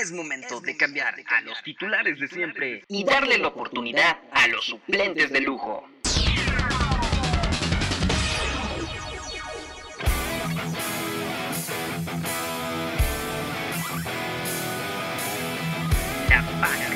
[0.00, 4.64] Es momento de cambiar a los titulares de siempre y darle la oportunidad a los
[4.64, 5.88] suplentes de lujo.
[16.28, 16.88] La banca.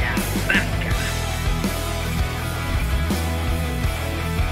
[0.00, 0.14] La
[0.48, 0.90] banca.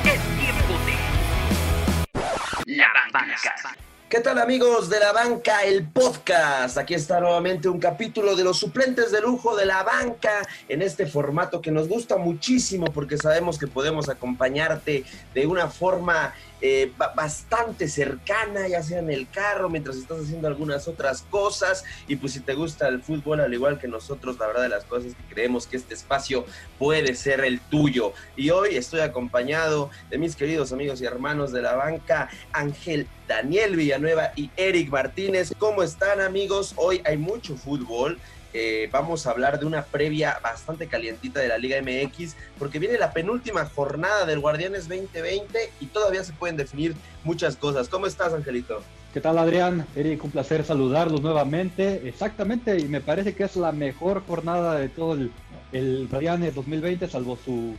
[0.05, 3.90] Es tiempo de La banca.
[4.11, 6.77] ¿Qué tal amigos de la banca, el podcast?
[6.79, 11.07] Aquí está nuevamente un capítulo de los suplentes de lujo de la banca en este
[11.07, 17.13] formato que nos gusta muchísimo porque sabemos que podemos acompañarte de una forma eh, ba-
[17.15, 21.85] bastante cercana, ya sea en el carro, mientras estás haciendo algunas otras cosas.
[22.07, 24.85] Y pues si te gusta el fútbol, al igual que nosotros, la verdad de las
[24.85, 26.45] cosas es que creemos que este espacio
[26.79, 28.13] puede ser el tuyo.
[28.37, 33.77] Y hoy estoy acompañado de mis queridos amigos y hermanos de la banca, Ángel Daniel
[33.77, 35.53] Villanueva y Eric Martínez.
[35.59, 36.73] ¿Cómo están amigos?
[36.77, 38.19] Hoy hay mucho fútbol.
[38.53, 42.99] Eh, vamos a hablar de una previa bastante calientita de la Liga MX porque viene
[42.99, 47.89] la penúltima jornada del Guardianes 2020 y todavía se pueden definir muchas cosas.
[47.89, 48.83] ¿Cómo estás, Angelito?
[49.15, 49.87] ¿Qué tal Adrián?
[49.95, 52.09] Eric, un placer saludarlos nuevamente.
[52.09, 55.31] Exactamente, y me parece que es la mejor jornada de todo el,
[55.73, 57.77] el Guardianes 2020, salvo su,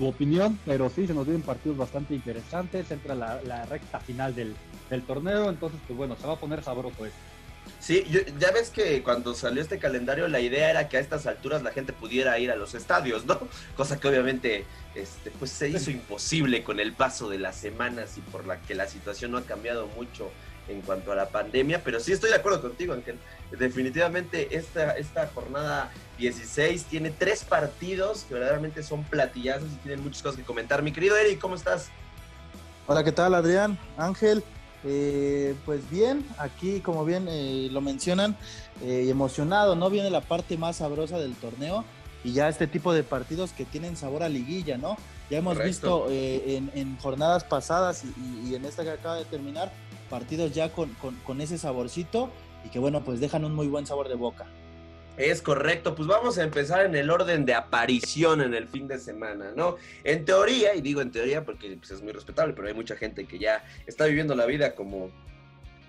[0.00, 4.54] opinión, pero sí, se nos vienen partidos bastante interesantes, entra la, recta final del,
[4.88, 7.18] del torneo, entonces pues bueno, se va a poner sabroso esto.
[7.80, 11.26] Sí, yo- ya ves que cuando salió este calendario la idea era que a estas
[11.26, 13.38] alturas la gente pudiera ir a los estadios, ¿no?
[13.76, 18.20] Cosa que obviamente este, pues se hizo imposible con el paso de las semanas y
[18.20, 20.30] por la que la situación no ha cambiado mucho
[20.68, 23.18] en cuanto a la pandemia, pero sí estoy de acuerdo contigo, Ángel.
[23.58, 30.22] Definitivamente esta, esta jornada 16 tiene tres partidos que verdaderamente son platillazos y tienen muchas
[30.22, 30.82] cosas que comentar.
[30.82, 31.88] Mi querido Eric, ¿cómo estás?
[32.86, 33.78] Hola, ¿qué tal Adrián?
[33.96, 34.42] Ángel,
[34.84, 38.36] Eh, pues bien, aquí como bien eh, lo mencionan,
[38.82, 39.90] eh, emocionado, ¿no?
[39.90, 41.84] Viene la parte más sabrosa del torneo
[42.24, 44.96] y ya este tipo de partidos que tienen sabor a liguilla, ¿no?
[45.30, 46.04] Ya hemos Correcto.
[46.06, 49.72] visto eh, en, en jornadas pasadas y, y- y en esta que acaba de terminar,
[50.08, 52.30] partidos ya con, con- con ese saborcito
[52.64, 54.46] y que bueno, pues dejan un muy buen sabor de boca.
[55.18, 58.98] Es correcto, pues vamos a empezar en el orden de aparición en el fin de
[58.98, 59.76] semana, ¿no?
[60.04, 63.26] En teoría, y digo en teoría porque pues, es muy respetable, pero hay mucha gente
[63.26, 65.10] que ya está viviendo la vida como,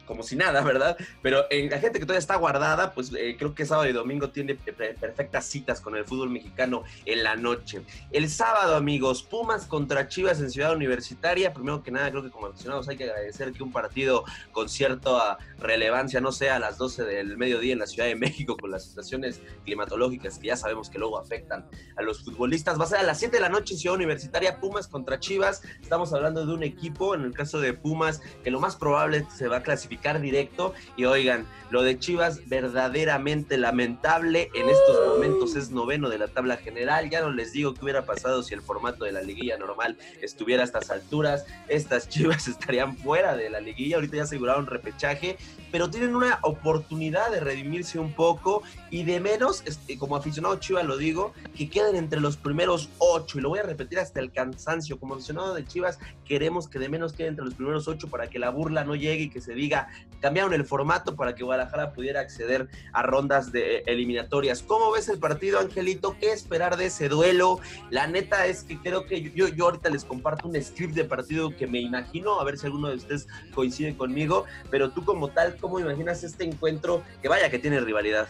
[0.09, 0.97] como si nada, ¿verdad?
[1.21, 4.31] Pero en la gente que todavía está guardada, pues eh, creo que sábado y domingo
[4.31, 7.83] tiene pe- perfectas citas con el fútbol mexicano en la noche.
[8.11, 11.53] El sábado, amigos, Pumas contra Chivas en Ciudad Universitaria.
[11.53, 15.37] Primero que nada, creo que como aficionados hay que agradecer que un partido con cierta
[15.59, 18.85] relevancia no sea a las 12 del mediodía en la Ciudad de México con las
[18.85, 22.79] situaciones climatológicas que ya sabemos que luego afectan a los futbolistas.
[22.79, 25.61] Va a ser a las 7 de la noche en Ciudad Universitaria, Pumas contra Chivas.
[25.83, 29.47] Estamos hablando de un equipo, en el caso de Pumas, que lo más probable se
[29.47, 30.73] va a clasificar directo.
[30.97, 34.49] Y oigan, lo de Chivas verdaderamente lamentable.
[34.55, 37.09] En estos momentos es noveno de la tabla general.
[37.09, 40.63] Ya no les digo qué hubiera pasado si el formato de la liguilla normal estuviera
[40.63, 41.45] a estas alturas.
[41.67, 43.97] Estas Chivas estarían fuera de la liguilla.
[43.97, 45.37] Ahorita ya aseguraron repechaje,
[45.71, 50.85] pero tienen una oportunidad de redimirse un poco y de menos, este, como aficionado Chivas
[50.85, 53.37] lo digo, que queden entre los primeros ocho.
[53.37, 54.99] Y lo voy a repetir hasta el cansancio.
[54.99, 58.39] Como aficionado de Chivas, queremos que de menos quede entre los primeros ocho para que
[58.39, 59.88] la burla no llegue y que se diga,
[60.21, 64.61] cambiaron el formato para que Guadalajara pudiera acceder a rondas de eliminatorias.
[64.63, 66.17] ¿Cómo ves el partido, Angelito?
[66.19, 67.59] ¿Qué esperar de ese duelo?
[67.89, 71.55] La neta es que creo que yo, yo ahorita les comparto un script de partido
[71.55, 75.55] que me imagino, a ver si alguno de ustedes coincide conmigo, pero tú como tal,
[75.55, 78.27] ¿cómo imaginas este encuentro que vaya que tiene rivalidad?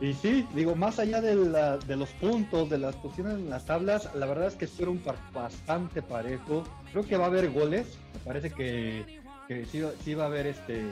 [0.00, 3.64] Y sí, digo, más allá de, la- de los puntos, de las posiciones en las
[3.66, 6.62] tablas, la verdad es que espero un par bastante parejo.
[6.92, 10.46] Creo que va a haber goles, me parece que, que sí, sí va a haber
[10.46, 10.84] este,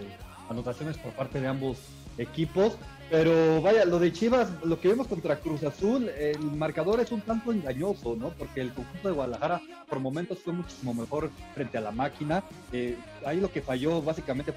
[0.48, 1.78] anotaciones por parte de ambos
[2.18, 2.76] equipos.
[3.08, 7.20] Pero vaya, lo de Chivas, lo que vimos contra Cruz Azul, el marcador es un
[7.20, 8.30] tanto engañoso, ¿no?
[8.30, 12.42] Porque el conjunto de Guadalajara por momentos fue muchísimo mejor frente a la máquina.
[12.72, 14.52] Eh, ahí lo que falló básicamente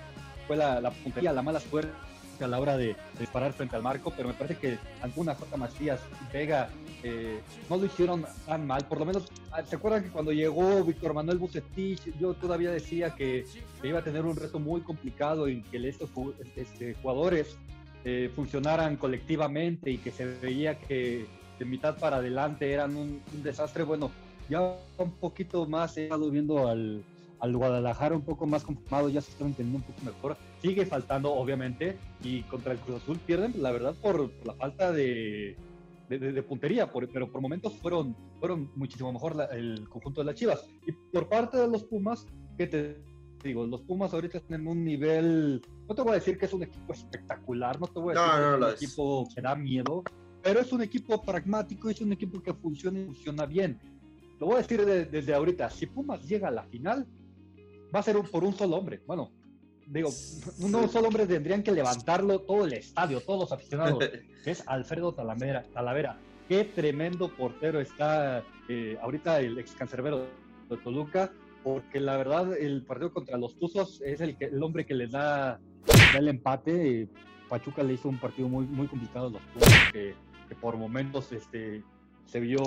[0.48, 1.92] fue la, la puntería, la mala suerte
[2.44, 5.58] a la hora de, disparar frente al marco, pero me parece que Antuna, J.
[5.58, 6.00] Macías
[6.32, 6.70] Vega
[7.04, 8.86] eh, no lo hicieron tan mal.
[8.86, 13.16] Por lo menos, ah, ¿se acuerdan que cuando llegó Víctor Manuel Bucetich, yo todavía decía
[13.16, 13.46] que,
[13.84, 16.10] iba a tener un reto muy complicado y que estos
[16.56, 17.58] este, jugadores
[18.06, 21.26] eh, funcionaran colectivamente y que se veía que
[21.58, 23.84] de mitad para adelante eran un, un desastre?
[23.84, 24.12] Bueno,
[24.50, 27.04] ya un poquito más he estado viendo al,
[27.40, 30.38] al Guadalajara un poco más conformado, ya se están entendiendo un poco mejor.
[30.62, 35.56] Sigue faltando, obviamente, y contra el Cruz Azul pierden, la verdad, por la falta de,
[36.10, 40.20] de, de- de puntería, por- pero por momentos fueron, fueron muchísimo mejor la- el conjunto
[40.22, 40.66] de las Chivas.
[40.86, 42.26] Y por parte de los Pumas,
[42.58, 43.02] ¿qué te
[43.42, 43.66] digo?
[43.66, 46.62] Los Pumas ahorita están en un nivel no te voy a decir que es un
[46.64, 48.84] equipo espectacular, no te voy a No, decir no que es un es.
[48.84, 50.04] equipo que da miedo,
[50.44, 53.80] pero es un equipo pragmático es un equipo que funciona y funciona bien.
[54.40, 57.08] Lo voy a decir de- desde ahorita, si Pumas llega a la final,
[57.96, 59.02] va a ser un- por un solo hombre.
[59.08, 59.32] Bueno,
[59.90, 60.10] digo,
[60.60, 63.98] un solo hombre tendrían que levantarlo todo el estadio, todos los aficionados,
[64.44, 65.64] que es Alfredo Talavera.
[65.74, 66.18] Talavera.
[66.48, 70.28] Qué tremendo portero está eh, ahorita el ex cancerbero
[70.70, 71.32] de Toluca,
[71.64, 75.12] porque la verdad el partido contra los Tuzos es el, que, el hombre que les
[75.12, 77.08] da, da el empate.
[77.48, 80.16] Pachuca le hizo un partido muy, muy complicado a los Pumas, que,
[80.48, 81.84] que por momentos este,
[82.26, 82.62] se vio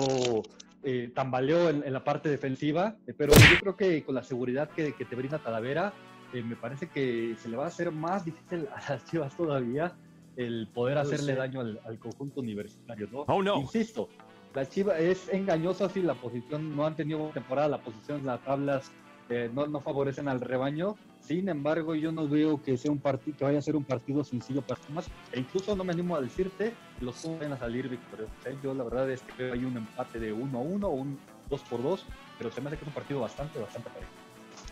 [0.83, 4.69] eh, tambaleó en, en la parte defensiva, eh, pero yo creo que con la seguridad
[4.69, 5.93] que, que te brinda Talavera,
[6.33, 9.95] eh, me parece que se le va a hacer más difícil a las Chivas todavía
[10.35, 11.37] el poder hacerle sí.
[11.37, 13.19] daño al, al conjunto universitario, ¿no?
[13.27, 13.59] Oh, no.
[13.59, 14.09] Insisto,
[14.53, 18.43] la Chivas es engañosa si la posición, no han tenido temporada, la posición en las
[18.43, 18.91] tablas
[19.29, 20.95] eh, no, no favorecen al rebaño.
[21.21, 24.23] Sin embargo, yo no veo que sea un partido, que vaya a ser un partido
[24.23, 25.09] sencillo para Pumas.
[25.31, 28.35] E incluso no me animo a decirte que los Pumas van a salir victoriosos.
[28.45, 28.57] ¿eh?
[28.61, 31.17] Yo la verdad es que veo ahí un empate de 1 a 1 o un
[31.49, 32.05] 2 por 2,
[32.37, 34.11] pero se me hace que es un partido bastante, bastante parejo.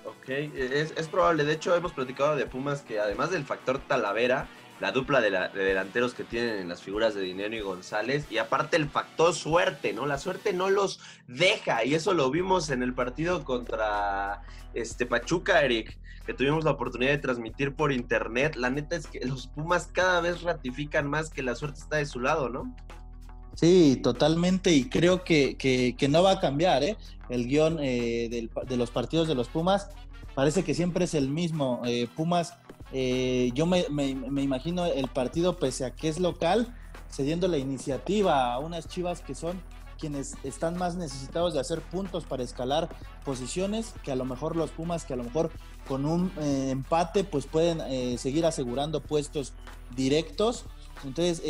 [0.04, 1.44] Ok, es, probable.
[1.44, 4.48] De hecho, hemos platicado de Pumas que además del factor Talavera,
[4.80, 8.26] la dupla de, la- de delanteros que tienen en las figuras de Dinero y González,
[8.32, 10.08] y aparte el factor suerte, ¿no?
[10.08, 14.42] La suerte no los deja, y eso lo vimos en el partido contra
[14.74, 18.56] este Pachuca, Eric, que tuvimos la oportunidad de transmitir por internet.
[18.56, 22.08] La neta es que los Pumas cada vez ratifican más que la suerte está de
[22.08, 22.76] su lado, ¿no?
[23.54, 26.98] Sí, totalmente, y creo que- que no va a cambiar, ¿eh?
[27.32, 29.90] El guion eh, de los partidos de los Pumas
[30.36, 31.82] parece que siempre es el mismo.
[31.86, 32.54] Eh, Pumas,
[32.92, 36.76] eh, yo me, imagino el partido, pese a que es local,
[37.10, 39.62] cediendo la iniciativa a unas chivas que son
[40.00, 42.90] quienes están más necesitados de hacer puntos para escalar
[43.24, 45.52] posiciones, que a lo mejor los Pumas, que a lo mejor
[45.88, 49.54] con un eh, empate, pues pueden seguir asegurando puestos
[49.96, 50.66] directos.
[51.04, 51.42] Entonces,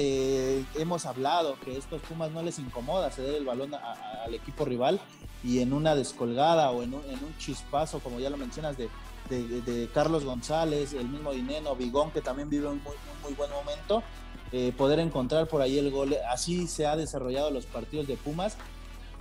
[0.75, 5.00] hemos hablado que estos Pumas no les incomoda ceder el balón al equipo rival
[5.43, 8.89] y en una descolgada o en un, en un chispazo, como ya lo mencionas, de,
[9.29, 13.33] de- de- Carlos González, el mismo Dineno, Bigón, que también vive un muy, muy, muy
[13.33, 14.03] buen momento,
[14.51, 16.15] eh, poder encontrar por ahí el gol.
[16.29, 18.57] Así se ha desarrollado los partidos de Pumas.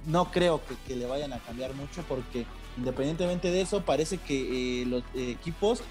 [0.07, 2.47] No creo que, que le vayan a cambiar mucho porque
[2.77, 5.83] independientemente de eso, parece que eh, los eh, equipos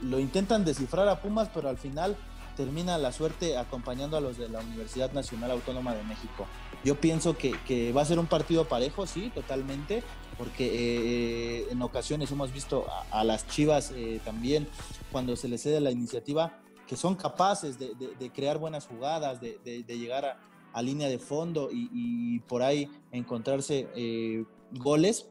[0.00, 2.16] lo intentan descifrar a Pumas, pero al final
[2.58, 6.44] termina la suerte acompañando a los de la Universidad Nacional Autónoma de México.
[6.84, 10.02] Yo pienso que, que va a ser un partido parejo, sí, totalmente,
[10.36, 14.66] porque eh, en ocasiones hemos visto a, a las Chivas eh, también,
[15.12, 16.58] cuando se les cede la iniciativa,
[16.88, 20.40] que son capaces de, de- de crear buenas jugadas, de, de- llegar a,
[20.72, 25.28] a línea de fondo y, y por ahí encontrarse eh, goles.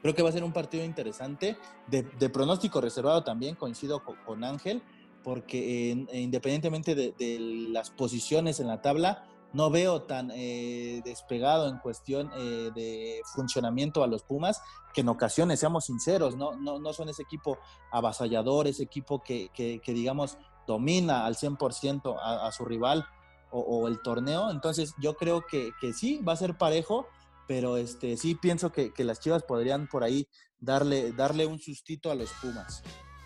[0.00, 1.56] Creo que va a ser un partido interesante,
[1.86, 4.82] de, pronóstico reservado también, coincido co- con, Ángel,
[5.22, 7.38] porque eh, independientemente de,
[7.70, 14.02] las posiciones en la tabla, no veo tan eh, despegado en cuestión eh, de funcionamiento
[14.02, 14.62] a los Pumas,
[14.94, 17.58] que en ocasiones, seamos sinceros, no, no, no son ese equipo
[17.90, 23.04] avasallador, ese equipo que, que, digamos domina al 100% a, a su rival
[23.50, 24.50] o, o, el torneo.
[24.50, 27.06] Entonces yo creo que, que, sí, va a ser parejo,
[27.46, 30.28] pero este, sí pienso que, que las Chivas podrían por ahí
[30.60, 32.82] darle, darle un sustito a los Pumas.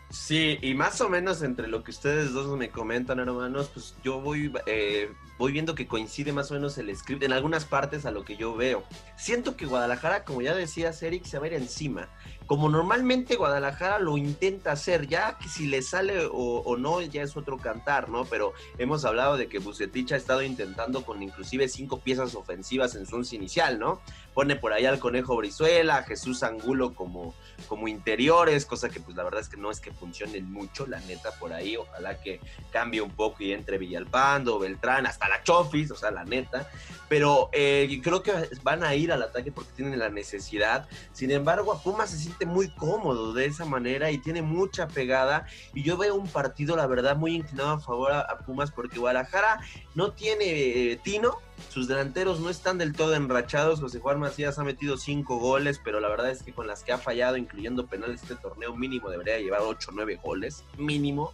[0.08, 4.20] Sí, y más o menos entre lo que ustedes dos me comentan, hermanos, pues yo
[4.20, 8.12] voy, eh, voy viendo que coincide más o menos el script en algunas partes a
[8.12, 8.84] lo que yo veo.
[9.16, 12.08] Siento que Guadalajara, como ya decías, Eric, se va a ir encima.
[12.46, 17.36] Como normalmente Guadalajara lo intenta hacer, ya que si le sale o, no, ya es
[17.36, 18.24] otro cantar, ¿no?
[18.26, 23.06] Pero hemos hablado de que Bucetich ha estado intentando con inclusive cinco piezas ofensivas en
[23.06, 24.00] su once inicial, ¿no?
[24.36, 27.34] Pone por ahí al Conejo Brizuela, a Jesús Angulo como,
[27.68, 31.00] como interiores, cosa que pues la verdad es que no es que funcionen mucho, la
[31.00, 31.74] neta, por ahí.
[31.78, 32.40] Ojalá que
[32.70, 36.68] cambie un poco y entre Villalpando, Beltrán, hasta la Chofis, o sea, la neta.
[37.08, 40.86] Pero eh, creo que van a ir al ataque porque tienen la necesidad.
[41.12, 45.46] Sin embargo, a Pumas se siente muy cómodo de esa manera y tiene mucha pegada.
[45.72, 48.98] Y yo veo un partido, la verdad, muy inclinado a favor a, a Pumas porque
[48.98, 49.60] Guadalajara
[49.96, 50.44] no tiene
[50.92, 51.38] eh, Tino,
[51.70, 53.80] sus delanteros no están del todo enrachados.
[53.80, 56.92] José Juan Macías ha metido cinco goles, pero la verdad es que con las que
[56.92, 61.32] ha fallado, incluyendo penales, este torneo mínimo debería llevar 8 o 9 goles, mínimo.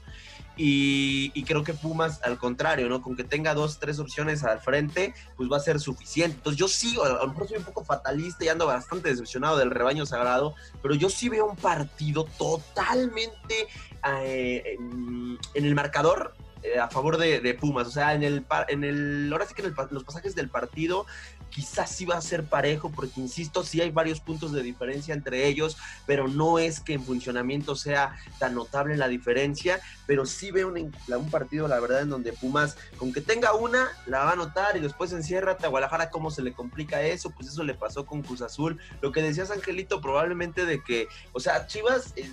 [0.56, 3.02] Y, creo que Pumas, al contrario, ¿no?
[3.02, 6.36] Con que tenga dos, tres opciones al frente, pues va a ser suficiente.
[6.36, 9.70] Entonces yo sí, a lo mejor soy un poco fatalista y ando bastante decepcionado del
[9.70, 13.66] rebaño sagrado, pero yo sí veo un partido totalmente
[14.04, 16.34] eh, en el marcador
[16.80, 17.86] a favor de, Pumas.
[17.86, 21.06] O sea, en el, en el ahora sí que en el, los pasajes del partido
[21.52, 25.46] quizás sí va a ser parejo, porque insisto, sí hay varios puntos de diferencia entre
[25.46, 25.76] ellos,
[26.06, 30.78] pero no es que en funcionamiento sea tan notable la diferencia, pero sí veo un,
[30.78, 34.76] un partido, la verdad, en donde Pumas, con que tenga una, la va a notar
[34.76, 38.22] y después enciérrate a Guadalajara, cómo se le complica eso, pues eso le pasó con
[38.22, 38.78] Cruz Azul.
[39.02, 42.14] Lo que decías, Angelito, probablemente de que, o sea, Chivas...
[42.16, 42.30] Eh,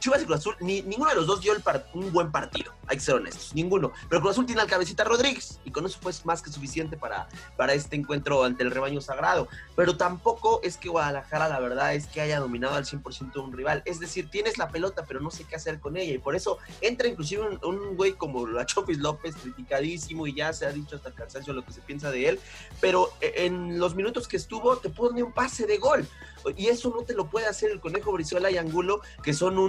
[0.00, 1.62] Chivas y Cruz Azul, ni, ninguno de los dos dio el
[1.94, 3.92] un buen partido, hay que ser honestos, ninguno.
[4.08, 7.28] Pero Cruz Azul tiene al cabecita Rodríguez y con eso fue más que suficiente para,
[7.56, 9.48] para este encuentro ante el rebaño sagrado.
[9.76, 13.82] Pero tampoco es que Guadalajara, la verdad, es que haya dominado al 100% un rival.
[13.84, 16.14] Es decir, tienes la pelota, pero no sé qué hacer con ella.
[16.14, 20.66] Y por eso entra inclusive un, güey como la Chofis López, criticadísimo, y ya se
[20.66, 22.40] ha dicho hasta el cansancio lo que se piensa de él.
[22.80, 26.08] Pero e, en los minutos que estuvo, te pone un pase de gol.
[26.56, 29.67] Y eso no te lo puede hacer el Conejo Brizuela y Angulo, que son un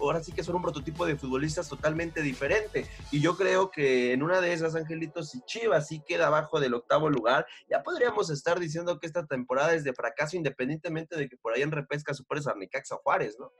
[0.00, 2.86] ahora sí que son un prototipo de futbolistas totalmente diferente.
[3.10, 6.74] Y yo creo que en una de esas, Angelitos, si Chivas sí queda abajo del
[6.74, 11.36] octavo lugar, ya podríamos estar diciendo que esta temporada es de fracaso, independientemente de que
[11.36, 13.52] por ahí en repesca superes a Necaxa Juárez, ¿no?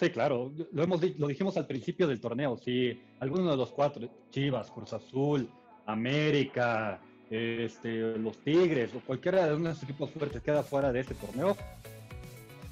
[0.00, 4.08] Sí, claro, lo, hemos, lo dijimos al principio del torneo, si alguno de los cuatro,
[4.30, 5.48] Chivas, Cruz Azul,
[5.86, 11.56] América, este, los Tigres o cualquiera de unos equipos fuertes queda fuera de este torneo,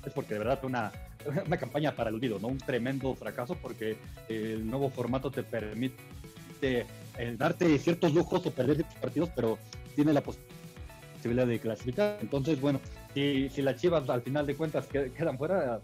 [0.04, 0.92] es porque de verdad fue una,
[1.46, 2.48] una campaña para el olvido, ¿no?
[2.48, 3.96] Un tremendo fracaso porque
[4.28, 5.96] el nuevo formato te permite
[6.62, 9.58] eh, darte ciertos lujos o perder ciertos partidos, pero
[9.94, 12.18] tiene la posibilidad de clasificar.
[12.20, 12.80] Entonces, bueno,
[13.14, 15.80] si, si las Chivas al final de cuentas quedan fuera,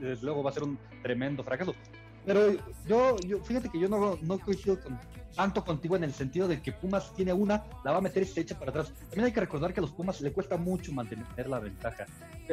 [0.00, 1.74] desde luego va a ser un tremendo fracaso.
[2.24, 2.52] Pero
[2.86, 4.98] yo, yo fíjate que yo no, no coincido con,
[5.34, 8.26] tanto contigo en el sentido de que Pumas tiene una, la va a meter y
[8.26, 8.92] se echa para atrás.
[9.00, 12.06] También hay que recordar que a los Pumas le cuesta mucho mantener la ventaja.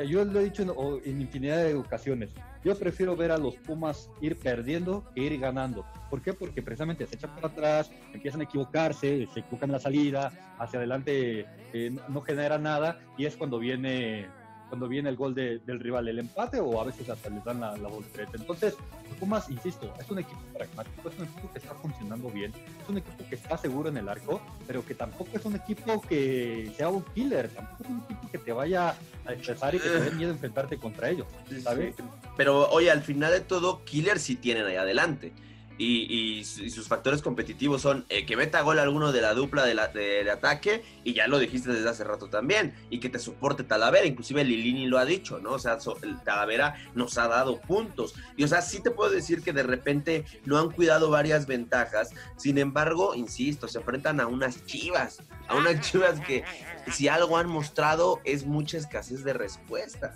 [0.08, 0.64] Yo lo he dicho
[1.04, 2.30] en, infinidad de ocasiones.
[2.64, 5.86] Yo prefiero ver a los Pumas ir perdiendo que ir ganando.
[6.10, 6.34] ¿Por qué?
[6.34, 11.46] Porque precisamente se echan para atrás, empiezan a equivocarse, se equivocan la salida, hacia adelante
[11.74, 14.28] eh, no genera nada y es cuando viene
[14.70, 17.78] cuando viene el gol del rival, el empate o a veces hasta les dan la,
[17.78, 18.34] la voltereta.
[18.36, 18.76] Entonces,
[19.20, 22.98] Pumas, insisto, es un equipo pragmático, es un equipo que está funcionando bien, es un
[23.00, 26.90] equipo que está seguro en el arco, pero que tampoco es un equipo que sea
[26.90, 28.96] un killer, tampoco es un equipo que te vaya
[29.26, 31.28] a estresar y que te dé miedo enfrentarte contra ellos,
[31.64, 31.96] ¿sabes?
[32.36, 35.34] Pero oye, al final de todo, killer sí tienen ahí adelante
[35.78, 40.84] y, sus factores competitivos son eh, que meta gol alguno de la dupla de, ataque,
[41.04, 44.88] y ya lo dijiste desde hace rato también, y que te soporte Talavera, inclusive Lilini
[44.88, 45.52] lo ha dicho, ¿no?
[45.52, 45.78] O sea,
[46.24, 48.16] Talavera nos ha dado puntos.
[48.36, 52.12] Y o sea, sí te puedo decir que de repente no han cuidado varias ventajas,
[52.38, 56.44] sin embargo, insisto, se enfrentan a unas chivas, a unas chivas que
[56.92, 60.16] si algo han mostrado es mucha escasez de respuesta.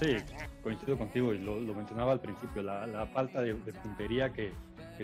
[0.00, 0.16] Sí,
[0.62, 4.52] coincido contigo y lo, mencionaba al principio, la, falta de, puntería que,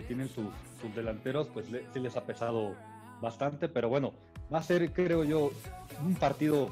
[0.07, 0.47] tienen sus,
[0.95, 2.75] delanteros, pues sí les ha pesado
[3.21, 4.13] bastante, pero bueno,
[4.53, 5.51] va a ser, creo yo,
[6.05, 6.71] un partido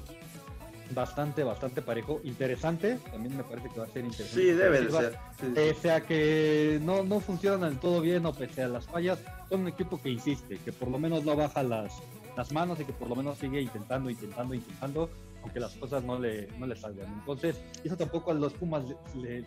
[0.91, 4.41] bastante, bastante parejo, interesante, también me parece que va a ser interesante.
[4.41, 5.17] Sí, debe de ser.
[5.53, 9.19] Pese a que no, no funcionan del todo bien o pese a las fallas,
[9.49, 11.93] son un equipo que insiste, que por lo menos no baja las,
[12.35, 15.09] las manos y que por lo menos sigue intentando, intentando, intentando
[15.43, 17.11] aunque las cosas no le, no le salgan.
[17.13, 18.83] Entonces, eso tampoco a los Pumas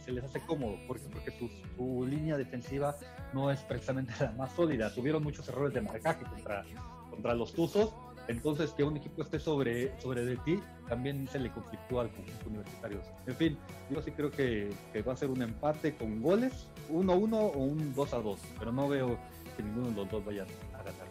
[0.05, 1.33] se les hace cómodo, porque, porque
[1.77, 2.95] su, línea defensiva
[3.33, 4.93] no es precisamente la más sólida.
[4.95, 6.65] Tuvieron muchos errores de marcaje contra,
[7.11, 7.95] contra los Tuzos,
[8.29, 12.49] entonces que un equipo esté sobre, sobre de ti también se le conflictúa al conjunto
[12.49, 13.01] universitario.
[13.27, 13.59] En fin,
[13.91, 17.95] yo sí creo que, que va a ser un empate con goles, 1-1 o un
[17.95, 19.19] 2-2, pero no veo
[19.57, 21.06] que ninguno de los dos vayan a ganar.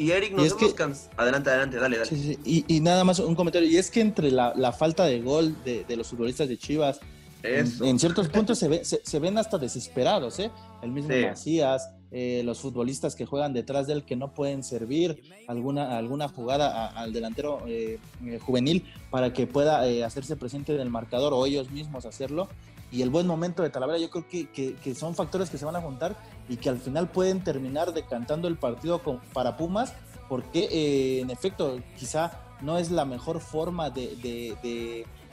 [0.00, 2.08] Y Eric, nos hemos Adelante, adelante, dale, dale.
[2.08, 2.64] Sí, sí.
[2.66, 3.68] Y, nada más un comentario.
[3.68, 7.00] Y es que entre la, falta de gol de, los futbolistas de Chivas,
[7.42, 10.50] en, ciertos puntos se, ve, se, ven hasta desesperados, ¿eh?
[10.82, 15.22] El mismo Macías, eh, los futbolistas que juegan detrás de él que no pueden servir
[15.46, 20.90] alguna, alguna jugada al delantero eh, eh, juvenil para que pueda hacerse presente en el
[20.90, 22.48] marcador o ellos mismos hacerlo.
[22.92, 25.76] Y el buen momento de Talavera, yo creo que, que son factores que se van
[25.76, 26.16] a juntar
[26.48, 29.92] y que al final pueden terminar decantando el partido con, para Pumas,
[30.28, 34.16] porque eh, en efecto quizá no es la mejor forma de,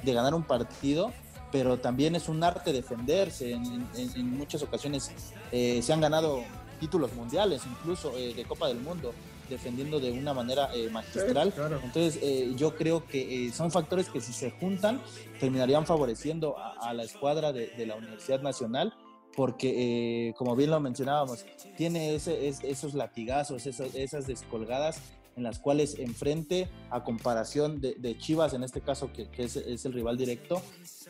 [0.04, 1.12] de, ganar un partido,
[1.52, 3.52] pero también es un arte defenderse.
[3.54, 5.12] En, en, muchas ocasiones
[5.52, 6.44] eh, se han ganado
[6.80, 9.14] títulos mundiales, incluso eh, de Copa del Mundo,
[9.50, 11.54] defendiendo de una manera magistral.
[11.84, 12.20] Entonces,
[12.56, 15.02] yo creo que son factores que si se juntan,
[15.40, 18.94] terminarían favoreciendo a, a la escuadra de, de la Universidad Nacional
[19.38, 21.46] porque, eh, como bien lo mencionábamos,
[21.78, 25.00] tiene ese, esos latigazos, esas, esas, descolgadas
[25.36, 30.18] en las cuales enfrente, a comparación de, Chivas, en este caso, que, es, el rival
[30.18, 30.60] directo,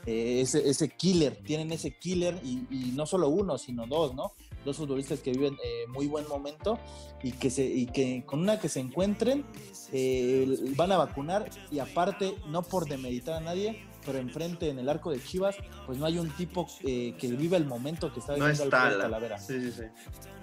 [0.06, 4.34] eh, ese, killer, tienen ese killer y, no solo uno, sino dos, ¿no?
[4.68, 6.78] Dos futbolistas que viven eh, muy buen momento
[7.24, 9.46] y que, se, y que con una que se encuentren
[9.94, 14.90] eh, van a vacunar y aparte, no por demeritar a nadie, pero enfrente en el
[14.90, 15.56] arco de Chivas,
[15.86, 19.38] pues no hay un tipo eh, que viva el momento que está viviendo el Talavera.
[19.38, 19.84] Sí, sí, sí.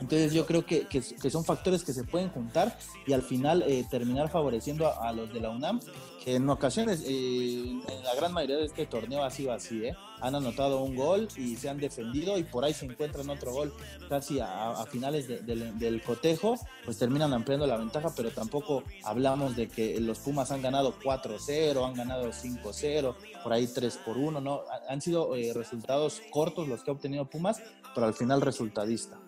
[0.01, 3.85] Entonces yo creo que, que, son factores que se pueden juntar y al final eh,
[3.91, 5.81] terminar favoreciendo a, los de la UNAM,
[6.27, 9.95] en ocasiones, eh, en la gran mayoría de este torneo ha sido así, ¿eh?
[10.21, 13.75] han anotado un gol y se han defendido y por ahí se encuentran otro gol
[14.09, 20.01] casi a, finales del cotejo, pues terminan ampliando la ventaja, pero tampoco hablamos de que
[20.01, 24.63] los Pumas han ganado 4-0, han ganado 5-0, por ahí 3 por 1, ¿no?
[24.89, 27.61] Han sido eh, resultados cortos los que ha obtenido Pumas,
[27.95, 29.19] pero al final resultadista.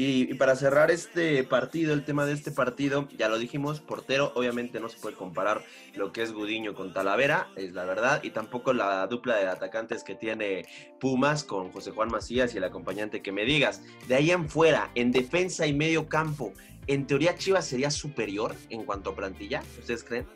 [0.00, 4.78] Y, para cerrar este partido, el tema de este partido, ya lo dijimos, portero, obviamente
[4.78, 5.64] no se puede comparar
[5.96, 10.04] lo que es Gudiño con Talavera, es la verdad, y tampoco la dupla de atacantes
[10.04, 10.66] que tiene
[11.00, 13.82] Pumas con José Juan Macías y el acompañante que me digas.
[14.06, 16.52] De ahí en fuera, en defensa y medio campo,
[16.86, 20.28] en teoría Chivas sería superior en cuanto a plantilla, ¿ustedes creen?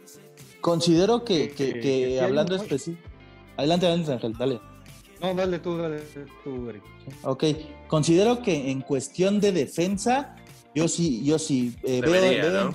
[0.61, 3.09] Considero que, que, hablando específico...
[3.57, 4.72] Adelante, adelante, Ángel, dale.
[5.23, 6.01] No, dale tú, dale
[6.43, 6.83] tú, Eric.
[7.23, 7.45] Ok,
[7.87, 10.35] considero que en cuestión de defensa,
[10.75, 12.75] yo sí, yo sí eh, veo,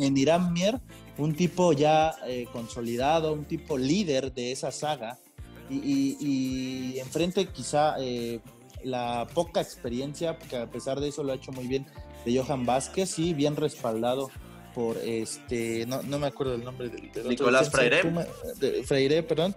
[0.00, 0.80] en, Irán Mier
[1.16, 5.18] un tipo ya eh, consolidado, un tipo líder de esa saga,
[5.70, 8.40] y, enfrente quizá eh,
[8.82, 11.86] la poca experiencia, que a pesar de eso lo ha hecho muy bien,
[12.24, 14.30] de Johan Vázquez, sí, bien respaldado
[14.74, 18.02] por este, no, no me acuerdo el nombre del, Nicolás Freire.
[18.84, 19.54] Freire, perdón.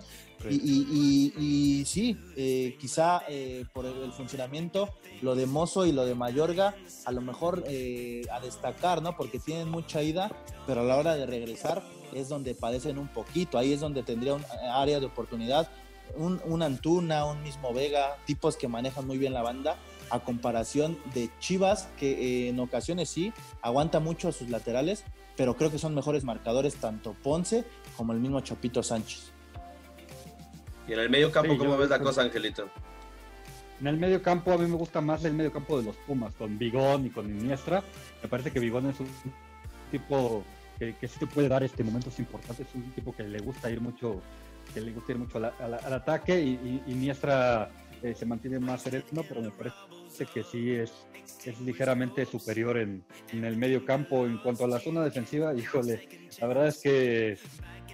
[0.49, 4.89] Y, sí, eh, quizá eh, por el, funcionamiento,
[5.21, 9.15] lo de Mozo y lo de Mayorga, a lo mejor eh, a destacar, ¿no?
[9.15, 10.31] Porque tienen mucha ida,
[10.67, 11.83] pero a la hora de regresar
[12.13, 15.69] es donde padecen un poquito, ahí es donde tendría un área de oportunidad.
[16.15, 19.77] Un, un Antuna, un mismo Vega, tipos que manejan muy bien la banda,
[20.11, 25.71] a comparación de Chivas, que en ocasiones sí, aguanta mucho a sus laterales, pero creo
[25.71, 27.63] que son mejores marcadores tanto Ponce
[27.97, 29.32] como el mismo Chapito Sánchez.
[30.87, 32.69] Y en el medio campo, ¿cómo ves la cosa, Angelito?
[33.79, 36.33] En el medio campo, a mí me gusta más el medio campo de los Pumas,
[36.35, 37.83] con Bigón y con Iniestra.
[38.21, 39.07] Me parece que Bigón es un
[39.91, 40.43] tipo
[40.79, 43.81] que, sí te puede dar este momentos importantes, es un tipo que le gusta ir
[43.81, 44.21] mucho,
[44.73, 47.69] que le gusta ir mucho al, ataque y, Iniestra
[48.03, 50.91] eh, se mantiene más sereno, pero me parece que sí es,
[51.45, 54.25] es ligeramente superior en, en, el medio campo.
[54.25, 57.37] En cuanto a la zona defensiva, híjole, la verdad es que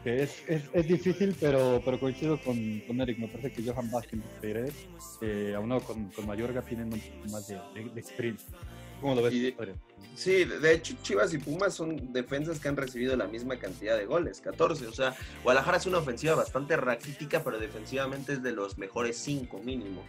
[0.06, 3.20] es, es, es, difícil, pero, pero coincido con, con Eric.
[3.20, 7.48] Me parece que Johan Vázquez y eh, aunado con, con Mayorga, tienen un poco más
[7.48, 8.48] de, de, experiencia.
[9.02, 9.34] ¿Cómo lo ves?
[10.16, 14.06] sí, de hecho Chivas y Pumas son defensas que han recibido la misma cantidad de
[14.06, 14.88] goles, 14.
[14.88, 19.60] O sea, Guadalajara es una ofensiva bastante raquítica, pero defensivamente es de los mejores 5
[19.64, 20.04] mínimo.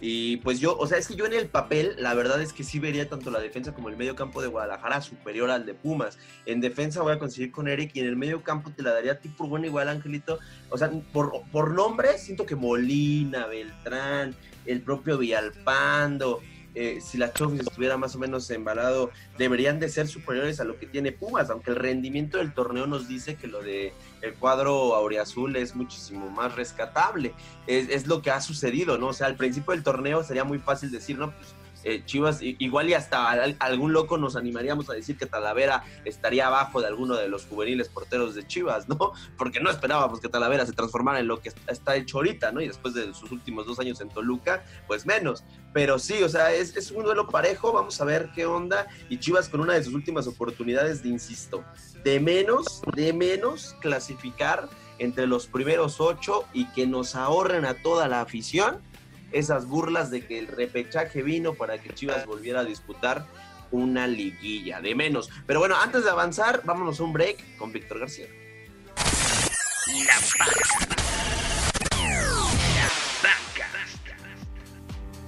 [0.00, 2.62] Y pues yo, o sea, es que yo en el papel, la verdad es que
[2.62, 6.18] sí vería tanto la defensa como el medio campo de Guadalajara superior al de Pumas.
[6.44, 9.12] En defensa voy a conseguir con Eric y en el medio campo te la daría
[9.12, 10.38] a ti por bueno igual, Angelito.
[10.68, 14.34] O sea, por, por nombre siento que Molina, Beltrán,
[14.66, 16.40] el propio Villalpando
[16.76, 20.78] eh, si la Chofis estuviera más o menos embalado, deberían de ser superiores a lo
[20.78, 24.94] que tiene Pumas, aunque el rendimiento del torneo nos dice que lo de el cuadro
[24.94, 27.32] auriazul es muchísimo más rescatable.
[27.66, 29.08] Es, es lo que ha sucedido, ¿no?
[29.08, 31.54] O sea, al principio del torneo sería muy fácil decir, no, pues
[31.88, 36.80] eh, Chivas, igual y hasta algún loco nos animaríamos a decir que Talavera estaría abajo
[36.80, 39.12] de alguno de los juveniles porteros de Chivas, ¿no?
[39.38, 42.60] Porque no esperábamos que Talavera se transformara en lo que está hecho ahorita, ¿no?
[42.60, 45.44] Y después de sus últimos dos años en Toluca, pues menos.
[45.72, 48.88] Pero sí, o sea, es, es un duelo parejo, vamos a ver qué onda.
[49.08, 51.62] Y Chivas con una de sus últimas oportunidades de, insisto,
[52.02, 54.68] de menos, de menos clasificar
[54.98, 58.82] entre los primeros ocho y que nos ahorren a toda la afición
[59.32, 63.26] esas burlas de que el repechaje vino para que Chivas volviera a disputar
[63.70, 65.30] una liguilla de menos.
[65.46, 68.26] Pero bueno, antes de avanzar, vámonos a un break con Víctor García.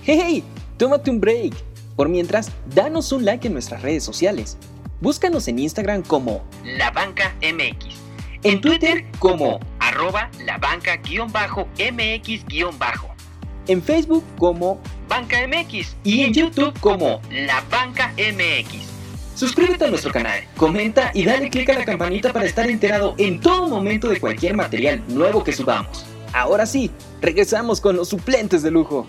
[0.03, 0.43] Hey,
[0.79, 1.55] tómate un break.
[1.95, 4.57] Por mientras, danos un like en nuestras redes sociales.
[5.01, 7.97] Búscanos en Instagram como La Banca MX.
[8.45, 11.69] En Twitter como arroba la banca-mx-bajo
[13.69, 18.89] en Facebook como Banca MX y en YouTube como La Banca MX.
[19.35, 23.41] Suscríbete a nuestro canal, comenta y dale click a la campanita para estar enterado en
[23.41, 26.05] todo momento de cualquier material nuevo que subamos.
[26.33, 29.07] Ahora sí, regresamos con los suplentes de lujo.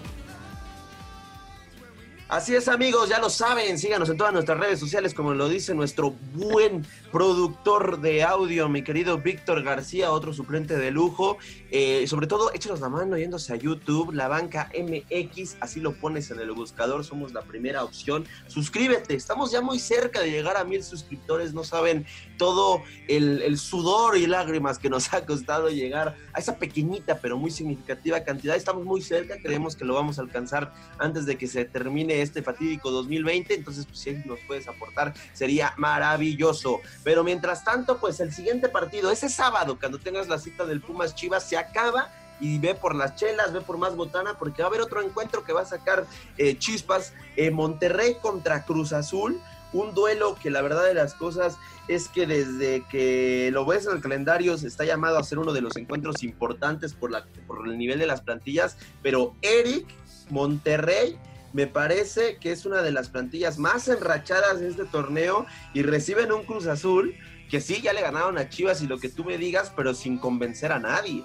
[2.28, 5.74] Así es amigos, ya lo saben, síganos en todas nuestras redes sociales como lo dice
[5.74, 11.38] nuestro buen productor de audio, mi querido Víctor García, otro suplente de lujo.
[11.72, 16.32] Eh, sobre todo, échenos la mano yéndose a YouTube, La Banca MX, así lo pones
[16.32, 18.26] en el buscador, somos la primera opción.
[18.48, 22.06] Suscríbete, estamos ya muy cerca de llegar a mil suscriptores, no saben
[22.38, 27.38] todo el, el sudor y lágrimas que nos ha costado llegar a esa pequeñita pero
[27.38, 28.56] muy significativa cantidad.
[28.56, 32.42] Estamos muy cerca, creemos que lo vamos a alcanzar antes de que se termine este
[32.42, 36.82] fatídico 2020, entonces pues si nos puedes aportar sería maravilloso.
[37.04, 41.16] Pero mientras tanto, pues el siguiente partido, ese sábado, cuando tengas la cita del Pumas
[41.16, 44.70] Chivas, se acaba y ve por las chelas, ve por más botana, porque va a
[44.70, 46.06] haber otro encuentro que va a sacar
[46.38, 49.40] eh, chispas, eh, Monterrey contra Cruz Azul,
[49.74, 51.58] un duelo que la verdad de las cosas
[51.88, 55.54] es que desde que lo ves en el calendario se está llamado a ser uno
[55.54, 59.88] de los encuentros importantes por, la, por el nivel de las plantillas, pero Eric,
[60.30, 61.20] Monterrey
[61.54, 66.32] me parece que es una de las plantillas más enrachadas de este torneo y reciben
[66.32, 67.16] un Cruz Azul
[67.50, 70.20] que sí, ya le ganaron a Chivas y lo que tú me digas, pero sin
[70.20, 71.24] convencer a nadie.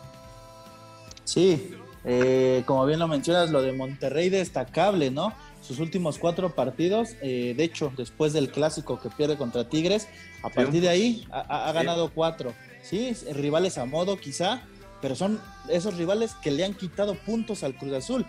[1.25, 1.71] Sí,
[2.05, 5.35] eh, como bien lo mencionas, lo de Monterrey destacable, ¿no?
[5.63, 10.09] Sus últimos cuatro partidos, eh, de hecho, después del clásico que pierde contra Tigres,
[10.43, 12.53] a partir de ahí ha, ganado cuatro.
[12.83, 14.63] Sí, rivales a modo quizá,
[15.01, 18.27] pero son esos rivales que le han quitado puntos al Cruz Azul.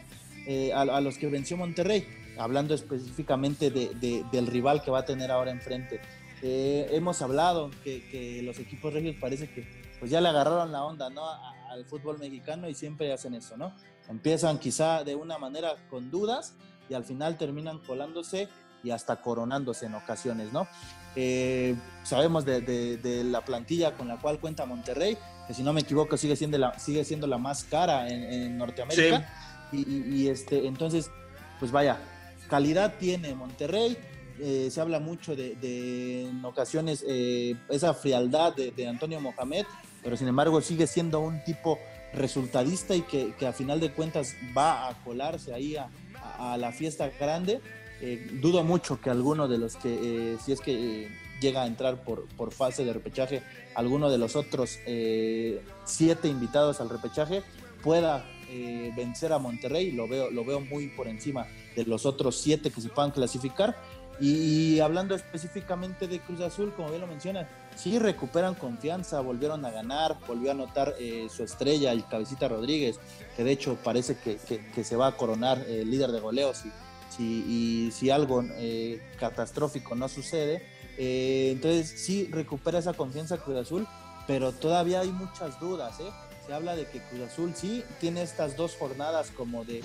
[0.48, 5.52] Eh, a, los que venció Monterrey, hablando específicamente del rival que va a tener ahora
[5.52, 6.00] enfrente.
[6.42, 9.68] Eh, hemos hablado que, los equipos regios parece que
[10.00, 11.24] pues ya le agarraron la onda ¿no?
[11.70, 13.74] al fútbol mexicano y siempre hacen eso, ¿no?
[14.08, 16.54] Empiezan quizá de una manera con dudas
[16.90, 18.48] y al final terminan colándose
[18.84, 20.68] y hasta coronándose en ocasiones, ¿no?
[21.16, 26.18] Eh, sabemos de, la plantilla con la cual cuenta Monterrey, que si no me equivoco
[26.18, 29.28] sigue siendo la, sigue siendo la más cara en, Norteamérica.
[29.72, 31.12] Y, este, entonces,
[31.60, 32.00] pues vaya,
[32.50, 33.98] calidad tiene Monterrey.
[34.40, 39.66] Eh, se habla mucho de, en ocasiones eh, esa frialdad de, Antonio Mohamed,
[40.04, 41.80] pero sin embargo sigue siendo un tipo
[42.14, 45.90] resultadista y que, a final de cuentas va a colarse ahí a,
[46.58, 47.62] la fiesta grande.
[48.02, 52.28] Eh, dudo mucho que alguno de los que, si es que llega a entrar por,
[52.36, 53.42] por fase de repechaje,
[53.74, 54.80] alguno de los otros
[55.86, 57.42] siete invitados al repechaje
[57.86, 62.38] pueda eh, vencer a Monterrey, lo veo, lo veo muy por encima de los otros
[62.38, 63.76] siete que se puedan clasificar.
[64.20, 69.72] Y, hablando específicamente de Cruz Azul, como bien lo mencionan, sí recuperan confianza, volvieron a
[69.72, 72.98] ganar, volvió a anotar eh, su estrella, el Cabecita Rodríguez,
[73.36, 74.38] que de hecho parece que,
[74.74, 76.64] que, se va a coronar eh, líder de goleos
[77.20, 78.44] y si, algo
[79.20, 80.66] catastrófico no sucede.
[80.98, 83.88] entonces sí recupera esa confianza Cruz Azul,
[84.28, 86.00] pero todavía hay muchas dudas.
[86.00, 86.10] ¿eh?
[86.46, 89.82] Se habla de que Cruz Azul sí tiene estas dos jornadas como de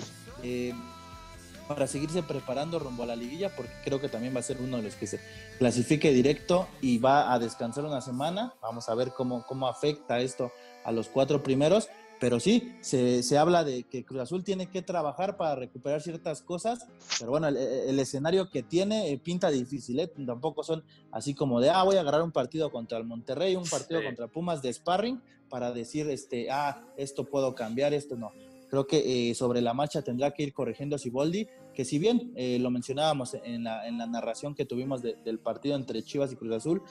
[1.67, 4.77] para seguirse preparando rumbo a la liguilla, porque creo que también va a ser uno
[4.77, 5.21] de los que se
[5.57, 8.53] clasifique directo y va a descansar una semana.
[8.61, 10.51] Vamos a ver cómo, cómo afecta esto
[10.83, 11.89] a los cuatro primeros.
[12.21, 16.43] Pero sí, se, se, habla de que Cruz Azul tiene que trabajar para recuperar ciertas
[16.43, 16.85] cosas,
[17.17, 20.07] pero bueno, el, escenario que tiene eh, pinta difícil, ¿eh?
[20.07, 23.67] tampoco son así como de, ah, voy a agarrar un partido contra el Monterrey, un
[23.67, 28.31] partido contra Pumas de sparring para decir, este, ah, esto puedo cambiar, esto no.
[28.69, 32.33] Creo que eh, sobre la marcha tendrá que ir corrigiendo a Siboldi, que si bien
[32.61, 36.53] lo mencionábamos en la, en la, narración que tuvimos del partido entre Chivas y Cruz
[36.53, 36.83] Azul,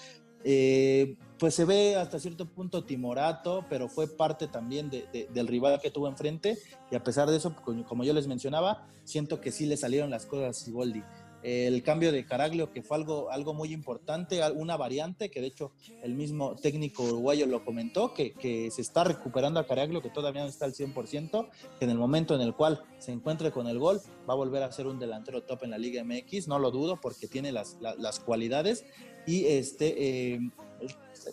[0.44, 5.90] eh, pues se ve hasta cierto punto timorato, pero fue parte también del rival que
[5.90, 6.58] tuvo enfrente.
[6.90, 7.54] Y a pesar de eso,
[7.86, 11.02] como yo les mencionaba, siento que sí le salieron las cosas a Siboldi
[11.42, 15.72] el cambio de Caraglio, que fue algo, algo muy importante, una variante que de hecho
[16.02, 20.42] el mismo técnico uruguayo lo comentó, que, que se está recuperando a Caraglio, que todavía
[20.42, 21.48] no está al 100%,
[21.78, 24.62] que en el momento en el cual se encuentre con el gol va a volver
[24.62, 27.78] a ser un delantero top en la Liga MX, no lo dudo porque tiene las,
[27.80, 28.84] las, cualidades
[29.26, 30.40] y este, eh,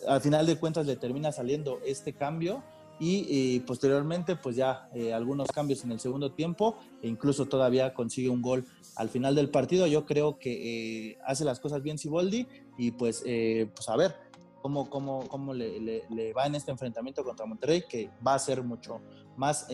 [0.08, 2.64] al final de cuentas le termina saliendo este cambio
[3.00, 8.30] y posteriormente pues ya eh, algunos cambios en el segundo tiempo e incluso todavía consigue
[8.30, 9.86] un gol al final del partido.
[9.88, 12.48] Yo creo que eh, hace las cosas bien Siboldi
[12.78, 14.16] y pues, eh, pues a ver
[14.62, 18.64] cómo, cómo, cómo le, le, va en este enfrentamiento contra Monterrey que va a ser
[18.64, 19.00] mucho
[19.36, 19.68] más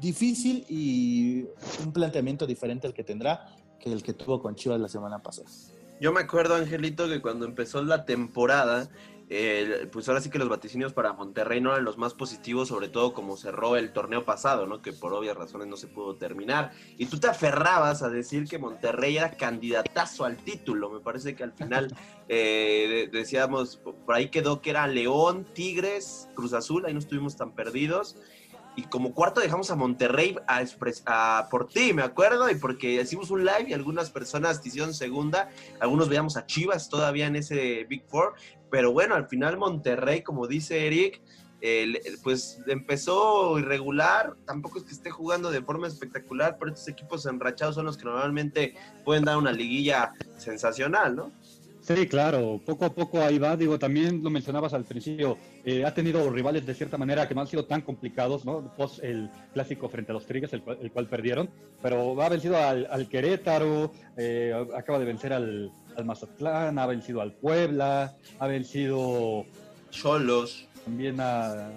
[0.00, 1.44] difícil y
[1.84, 5.48] un planteamiento diferente al que tendrá que el que tuvo con Chivas la semana pasada.
[6.00, 8.88] Yo me acuerdo, Angelito, que cuando empezó la temporada,
[9.92, 13.12] pues ahora sí que los vaticinios para Monterrey no eran los más positivos, sobre todo
[13.12, 14.82] como cerró el torneo pasado, ¿no?
[14.82, 16.72] Que por obvias razones no se pudo terminar.
[16.98, 20.90] Y tú te aferrabas a decir que Monterrey era candidatazo al título.
[20.90, 21.94] Me parece que al final
[22.28, 27.54] eh, decíamos, por ahí quedó que era León, Tigres, Cruz Azul, ahí no estuvimos tan
[27.54, 28.16] perdidos.
[28.80, 30.64] Y como cuarto dejamos a Monterrey a,
[31.06, 35.50] a, por ti, me acuerdo, y porque hicimos un live y algunas personas hicieron segunda,
[35.80, 38.34] algunos veíamos a Chivas todavía en ese Big Four,
[38.70, 41.20] pero bueno, al final Monterrey, como dice Eric,
[42.22, 47.74] pues empezó irregular, tampoco es que esté jugando de forma espectacular, pero estos equipos enrachados
[47.74, 51.32] son los que normalmente pueden dar una liguilla sensacional, ¿no?
[51.82, 53.56] Sí, claro, poco a poco ahí va.
[53.56, 57.42] Digo, también lo mencionabas al principio, eh, ha tenido rivales de cierta manera que no
[57.42, 58.74] han sido tan complicados, ¿no?
[58.76, 61.50] Post el clásico frente a los Tigres, el, cual, perdieron,
[61.82, 65.72] pero ha vencido al, Querétaro, eh, acaba de vencer al,
[66.04, 69.44] Mazatlán, ha vencido al Puebla, ha vencido.
[69.90, 70.66] Cholos.
[70.84, 71.70] También a,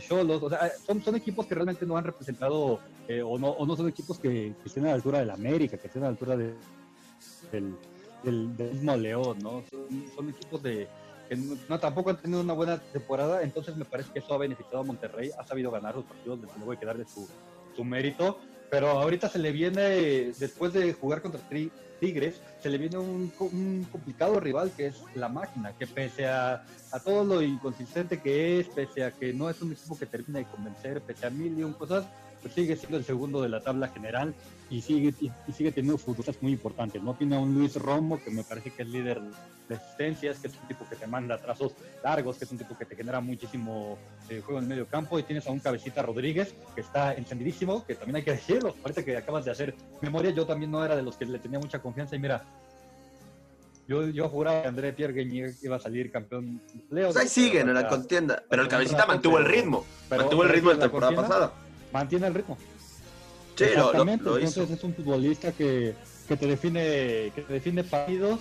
[0.00, 3.66] Cholos, o sea, son, son equipos que realmente no han representado eh, o, no, o
[3.66, 6.36] no son equipos que, estén a la altura del América, que estén a la altura
[6.36, 6.54] de,
[7.52, 7.74] del
[8.22, 9.62] del, mismo León, ¿no?
[10.14, 10.88] Son, equipos de
[11.30, 14.80] que no, tampoco han tenido una buena temporada, entonces me parece que eso ha beneficiado
[14.80, 17.28] a Monterrey, ha sabido ganar los partidos, desde luego hay que darle su,
[17.76, 21.40] su mérito, pero ahorita se le viene, después de jugar contra
[22.00, 26.64] Tigres, se le viene un, un, complicado rival que es la máquina, que pese a,
[26.90, 30.40] a, todo lo inconsistente que es, pese a que no es un equipo que termina
[30.40, 32.06] de convencer, pese a mil y un cosas,
[32.40, 34.34] pues sigue siendo el segundo de la tabla general
[34.70, 37.02] y sigue, y, sigue teniendo futuras muy importantes.
[37.02, 39.20] No tiene a un Luis Romo, que me parece que es líder
[39.68, 42.76] de asistencias, que es un tipo que te manda trazos largos, que es un tipo
[42.78, 43.98] que te genera muchísimo
[44.28, 47.84] eh, juego en el medio campo, y tienes a un Cabecita Rodríguez, que está encendidísimo,
[47.84, 50.96] que también hay que decirlo, parece que acabas de hacer memoria, yo también no era
[50.96, 52.44] de los que le tenía mucha confianza, y mira,
[53.88, 57.68] yo, yo juraba que André Pierre Guigny iba a salir campeón de Pues ahí siguen
[57.68, 61.16] en la contienda, pero el Cabecita mantuvo el ritmo, mantuvo el ritmo de la temporada
[61.16, 61.52] pasada
[61.92, 62.56] mantiene el ritmo.
[63.56, 64.24] Sí, Exactamente.
[64.24, 65.94] Entonces es un futbolista que,
[66.26, 68.40] que, te define, que te define partidos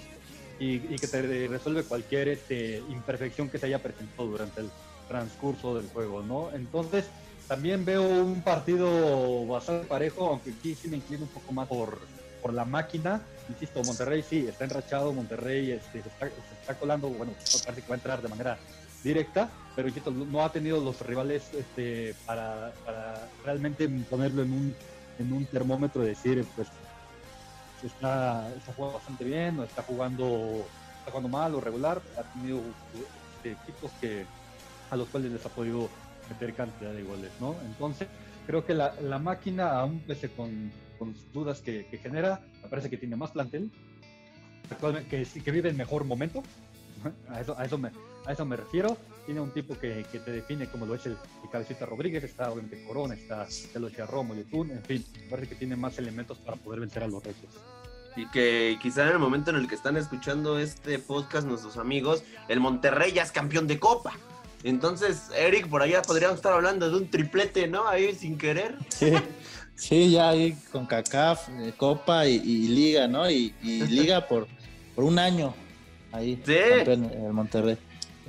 [0.59, 4.69] y, y que te resuelve cualquier este, imperfección que se haya presentado durante el
[5.07, 6.51] transcurso del juego, ¿no?
[6.53, 7.05] Entonces
[7.49, 11.97] también veo un partido bastante parejo, aunque aquí sí me inclino un poco más por,
[12.41, 13.21] por la máquina.
[13.49, 17.33] Insisto, Monterrey sí, está enrachado, Monterrey este, se, está, se está colando, bueno,
[17.65, 18.59] parece que va a entrar de manera
[19.03, 19.89] directa, pero
[20.29, 22.71] no ha tenido los rivales este, para,
[23.45, 24.75] realmente ponerlo en un,
[25.19, 26.67] en un termómetro y decir, pues,
[27.83, 30.65] está, está jugando bastante bien, o está jugando,
[30.99, 32.01] está jugando mal o regular.
[32.17, 32.61] Ha tenido
[33.35, 34.25] este, equipos que,
[34.89, 35.89] a los cuales les ha podido
[36.29, 37.55] meter cantidad de goles, ¿no?
[37.65, 38.07] Entonces,
[38.45, 43.15] creo que la, máquina, aún pese con, con dudas que, genera, me parece que tiene
[43.15, 43.71] más plantel,
[45.09, 46.43] que, que vive el mejor momento.
[47.29, 47.91] A eso, a eso me,
[48.25, 48.97] a eso me refiero.
[49.25, 51.17] Tiene un tipo que, que te define como lo es el,
[51.51, 55.75] Cabecita Rodríguez, está obviamente Corona, está lo decía Romo, Yotun, en fin, parece que tiene
[55.75, 57.49] más elementos para poder vencer a los retos.
[58.15, 62.23] Y que quizá en el momento en el que están escuchando este podcast nuestros amigos,
[62.47, 64.13] el Monterrey ya es campeón de Copa.
[64.63, 67.87] Entonces, Eric, por allá podríamos estar hablando de un triplete, ¿no?
[67.87, 68.75] Ahí sin querer.
[68.89, 69.13] Sí,
[69.75, 73.29] sí ya ahí con CACAF, eh, Copa y, Liga, ¿no?
[73.29, 74.47] Y, Liga por,
[74.95, 75.53] por un año
[76.11, 76.55] ahí, sí.
[76.75, 77.77] campeón el Monterrey.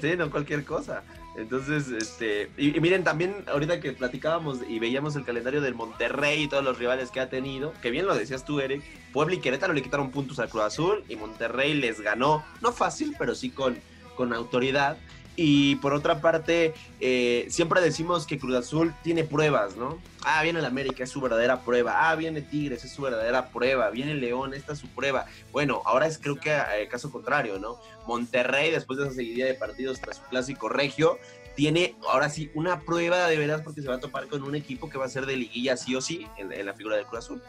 [0.00, 1.02] Sí, no cualquier cosa.
[1.36, 6.48] Entonces, este, y, miren, también ahorita que platicábamos y veíamos el calendario del Monterrey y
[6.48, 9.72] todos los rivales que ha tenido, que bien lo decías tú, Eric, Puebla y Querétaro
[9.72, 13.78] le quitaron puntos al Cruz Azul y Monterrey les ganó, no fácil, pero sí con,
[14.16, 14.98] con autoridad.
[15.42, 19.98] Y por otra parte, eh, siempre decimos que Cruz Azul tiene pruebas, ¿no?
[20.22, 22.10] Ah, viene el América, es su verdadera prueba.
[22.10, 23.88] Ah, viene Tigres, es su verdadera prueba.
[23.88, 25.24] Viene León, esta es su prueba.
[25.50, 27.78] Bueno, ahora es creo que eh, caso contrario, ¿no?
[28.06, 31.16] Monterrey, después de esa seguidilla de partidos tras su clásico regio,
[31.56, 34.90] tiene ahora sí una prueba de veras porque se va a topar con un equipo
[34.90, 37.42] que va a ser de liguilla sí o sí en, la figura del Cruz Azul.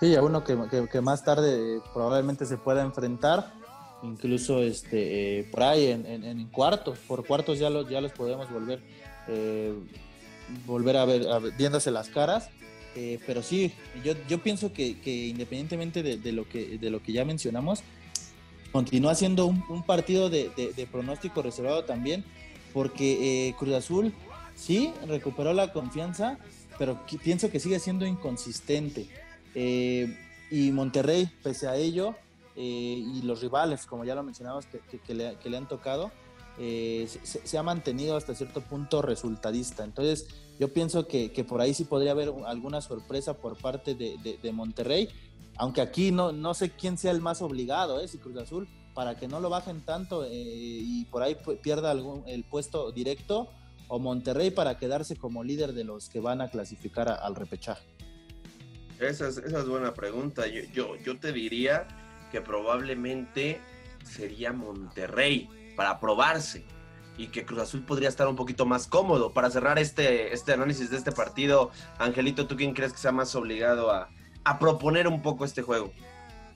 [0.00, 3.58] Sí, a uno que, que más tarde probablemente se pueda enfrentar
[4.02, 8.80] incluso este, eh, por ahí en, cuartos, por cuartos ya los, ya los podemos volver,
[9.28, 9.74] eh,
[10.66, 12.48] volver a ver, viéndose las caras.
[12.96, 13.72] Eh, pero sí,
[14.04, 17.82] yo, yo pienso que, que independientemente de, lo que, de lo que ya mencionamos,
[18.72, 22.24] continúa siendo un, partido de, de, pronóstico reservado también,
[22.72, 24.12] porque Cruz Azul
[24.56, 26.38] sí recuperó la confianza,
[26.78, 29.06] pero pienso que sigue siendo inconsistente.
[29.54, 32.16] y Monterrey, pese a ello,
[32.56, 36.10] eh, y los rivales, como ya lo mencionamos, que, le, han tocado,
[36.58, 39.84] eh, se, ha mantenido hasta cierto punto resultadista.
[39.84, 40.26] Entonces,
[40.58, 45.08] yo pienso que, por ahí sí podría haber alguna sorpresa por parte de, Monterrey,
[45.56, 48.08] aunque aquí no, no sé quién sea el más obligado, ¿eh?
[48.08, 52.24] si Cruz Azul, para que no lo bajen tanto eh, y por ahí pierda algún,
[52.26, 53.48] el puesto directo,
[53.88, 57.84] o Monterrey para quedarse como líder de los que van a clasificar al repechaje.
[59.00, 60.46] Esa es, esa es buena pregunta.
[60.46, 61.88] Yo, yo, yo te diría
[62.30, 63.60] que probablemente
[64.04, 66.64] sería Monterrey para probarse.
[67.18, 69.34] y que Cruz Azul podría estar un poquito más cómodo.
[69.34, 73.34] Para cerrar este, este análisis de este partido, Angelito, ¿tú quién crees que sea más
[73.34, 74.08] obligado a,
[74.44, 75.92] a proponer un poco este juego?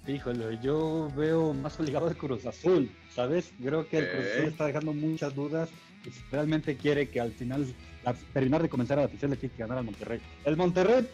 [0.07, 3.53] Híjole, yo veo más obligado de Cruz Azul, ¿sabes?
[3.63, 5.69] Creo que el Cruz Azul está dejando muchas dudas
[6.05, 7.67] y si realmente quiere que al final,
[8.05, 10.21] al terminar de comenzar a la afición, le tiene que ganar al Monterrey.
[10.45, 11.09] El Monterrey,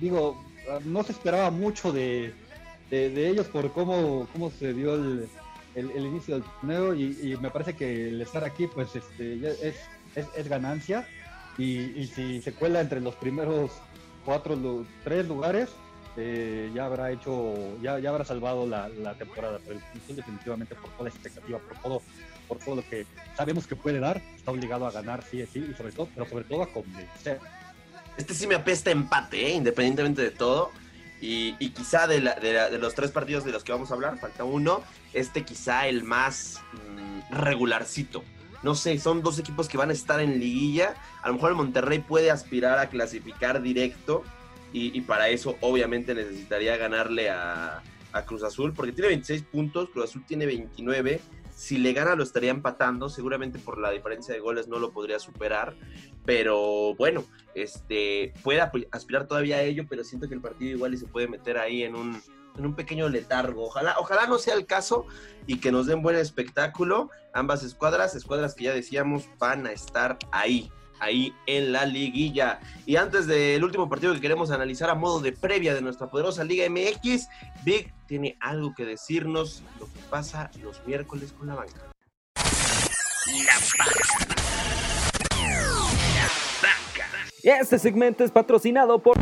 [0.00, 0.44] digo,
[0.84, 2.34] no se esperaba mucho de,
[2.90, 5.28] de, de ellos por cómo, cómo se dio el,
[5.74, 9.34] el- el inicio del torneo y, y me parece que el estar aquí, pues, este,
[9.68, 9.76] es,
[10.14, 11.06] es, es ganancia
[11.58, 13.70] y, y si se cuela entre los primeros
[14.24, 15.70] cuatro, tres lugares,
[16.16, 20.90] eh, ya habrá hecho, ya, ya habrá salvado la, la temporada, pero el definitivamente por
[20.92, 22.02] toda la expectativa, por todo,
[22.48, 23.04] por todo lo que
[23.36, 26.44] sabemos que puede dar, está obligado a ganar sí, sí, y sobre todo, pero sobre
[26.44, 27.38] todo a convencer.
[28.16, 29.54] Este sí me apesta empate, ¿eh?
[29.56, 30.70] independientemente de todo.
[31.20, 33.94] Y, quizá de, la- de la- de los tres partidos de los que vamos a
[33.94, 34.82] hablar, falta uno,
[35.14, 38.22] este quizá el más mm, regularcito.
[38.62, 40.94] No sé, son dos equipos que van a estar en liguilla.
[41.22, 44.24] A lo mejor el Monterrey puede aspirar a clasificar directo
[44.72, 50.10] y, para eso obviamente necesitaría ganarle a, a Cruz Azul porque tiene 26 puntos, Cruz
[50.10, 51.20] Azul tiene 29.
[51.56, 55.18] Si le gana lo estaría empatando, seguramente por la diferencia de goles no lo podría
[55.18, 55.74] superar,
[56.26, 60.98] pero bueno, este, puede aspirar todavía a ello, pero siento que el partido igual y
[60.98, 62.20] se puede meter ahí en un,
[62.58, 63.64] en un pequeño letargo.
[63.64, 65.06] Ojalá, ojalá no sea el caso
[65.46, 67.08] y que nos den buen espectáculo.
[67.32, 72.60] Ambas escuadras, escuadras que ya decíamos, van a estar ahí, ahí en la liguilla.
[72.84, 76.44] Y antes del último partido que queremos analizar a modo de previa de nuestra poderosa
[76.44, 77.28] Liga MX,
[77.64, 81.92] Big tiene algo que decirnos lo que pasa los miércoles con la banca.
[83.26, 84.36] La banca.
[85.42, 87.06] La banca.
[87.42, 89.16] Este segmento es patrocinado por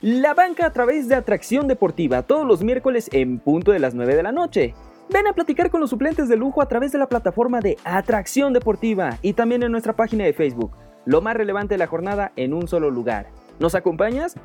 [0.00, 4.14] La Banca a través de Atracción Deportiva todos los miércoles en punto de las 9
[4.14, 4.74] de la noche.
[5.12, 8.54] Ven a platicar con los suplentes de lujo a través de la plataforma de Atracción
[8.54, 10.72] Deportiva y también en nuestra página de Facebook.
[11.04, 13.26] Lo más relevante de la jornada en un solo lugar.
[13.58, 14.36] ¿Nos acompañas?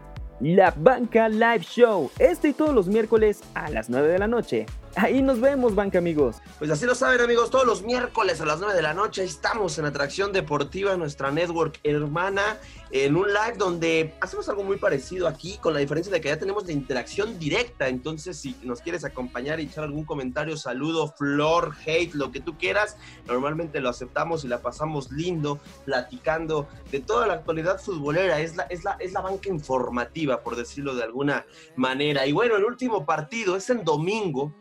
[0.41, 4.65] La Banca Live Show, este y todos los miércoles a las 9 de la noche.
[4.97, 6.37] Ahí nos vemos, banca amigos.
[6.57, 9.77] Pues así lo saben amigos, todos los miércoles a las 9 de la noche estamos
[9.77, 12.57] en Atracción Deportiva, nuestra network hermana,
[12.89, 16.39] en un live donde hacemos algo muy parecido aquí, con la diferencia de que ya
[16.39, 22.15] tenemos la interacción directa, entonces si nos quieres acompañar echar algún comentario, saludo, flor, hate,
[22.15, 27.33] lo que tú quieras, normalmente lo aceptamos y la pasamos lindo, platicando de toda la
[27.33, 32.25] actualidad futbolera, es la, es la, es la banca informativa, por decirlo de alguna manera.
[32.25, 34.55] Y bueno, el último partido es en domingo,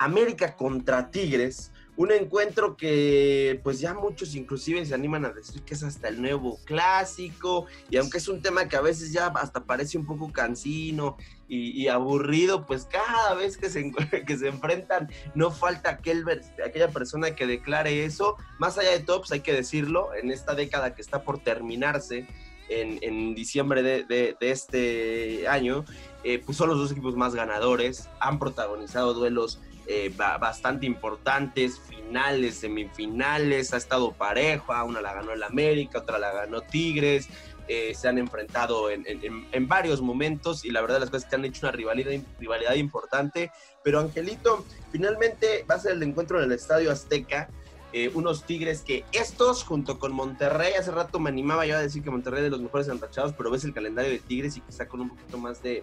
[0.00, 5.74] América contra Tigres, un encuentro que pues ya muchos inclusive se animan a decir que
[5.74, 9.64] es hasta el nuevo clásico y aunque es un tema que a veces ya hasta
[9.64, 13.92] parece un poco cansino y, aburrido, pues cada vez que se,
[14.26, 16.24] que se enfrentan no falta aquel,
[16.64, 20.54] aquella persona que declare eso, más allá de todo, pues hay que decirlo, en esta
[20.54, 22.26] década que está por terminarse,
[22.70, 25.84] en, en diciembre de, de- de este año,
[26.22, 29.60] eh, pues son los dos equipos más ganadores, han protagonizado duelos
[29.92, 36.18] eh, ba- bastante importantes, finales, semifinales, ha estado parejo, una la ganó el América, otra
[36.18, 37.28] la ganó Tigres,
[37.66, 41.28] eh, se han enfrentado en, en- en- en varios momentos y la verdad las cosas
[41.28, 43.50] que han hecho una rivalidad, rivalidad importante,
[43.82, 47.50] pero Angelito, finalmente va a ser el encuentro en el Estadio Azteca,
[47.92, 52.04] eh, unos Tigres que estos junto con Monterrey, hace rato me animaba yo a decir
[52.04, 54.86] que Monterrey es de los mejores enrachados, pero ves el calendario de Tigres y quizá
[54.86, 55.82] con un poquito más de,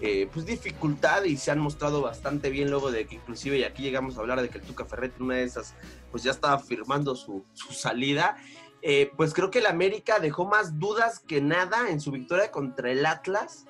[0.00, 3.82] eh, pues dificultad y se han mostrado bastante bien luego de que inclusive y aquí
[3.82, 5.74] llegamos a hablar de que el Tuca Ferretti una de esas
[6.10, 8.36] pues ya estaba firmando su, su salida
[8.86, 12.90] Eh, pues creo que el América dejó más dudas que nada en su victoria contra
[12.90, 13.64] el Atlas.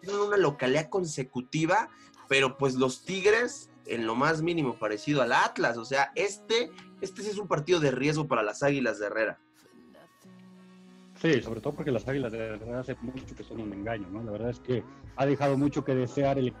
[0.00, 1.90] Tienen una localidad consecutiva
[2.28, 5.76] pero pues los Tigres en lo más mínimo parecido al Atlas.
[5.76, 6.70] O sea este
[7.02, 9.38] este es un partido de riesgo para las Águilas de Herrera
[11.24, 14.22] Sí, sobre todo porque las Águilas de verdad hace mucho que son un engaño, ¿no?
[14.22, 14.84] La verdad es que
[15.16, 16.52] ha dejado mucho que desear el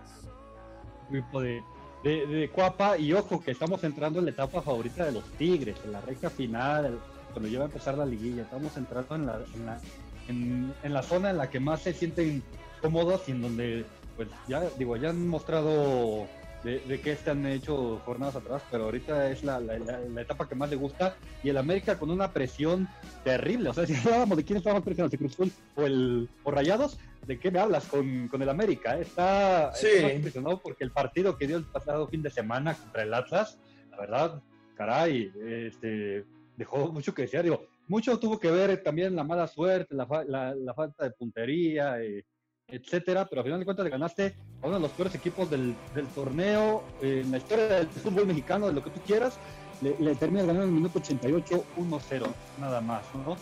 [1.10, 1.62] equipo de,
[2.02, 5.92] de, Cuapa y ojo que estamos entrando en la etapa favorita de los Tigres, en
[5.92, 6.98] la recta final,
[7.34, 9.80] cuando ya va a empezar la liguilla, estamos entrando en la, en la,
[10.28, 12.42] en, en la zona en la que más se sienten
[12.80, 13.84] cómodos y en donde
[14.16, 16.26] pues ya digo, ya han mostrado
[16.64, 20.20] de, de qué se han hecho jornadas atrás, pero ahorita es la, la, la- la
[20.22, 22.88] etapa que más le gusta y el América con una presión
[23.22, 23.68] terrible.
[23.68, 26.50] O sea, si hablábamos de quién estaba más presionado, si Cruz Azul o, el, o
[26.50, 28.98] Rayados, ¿de qué me hablas con, con el América?
[28.98, 29.86] Está, Sí.
[29.92, 33.58] está presionado porque el partido que dio el pasado fin de semana contra el Atlas,
[33.90, 34.42] la verdad,
[34.74, 35.30] caray,
[35.66, 36.24] este,
[36.56, 37.44] dejó mucho que desear.
[37.44, 42.00] Digo, mucho tuvo que ver también la mala suerte, la, la, la falta de puntería,
[42.02, 42.24] eh,
[42.68, 45.74] etcétera, pero al final de cuentas le ganaste a uno de los peores equipos del,
[45.94, 49.38] del torneo, eh, en la historia del fútbol mexicano, de lo que tú quieras,
[49.80, 52.26] le, le termina ganando en el minuto 88 1-0,
[52.58, 53.36] nada más, ¿no?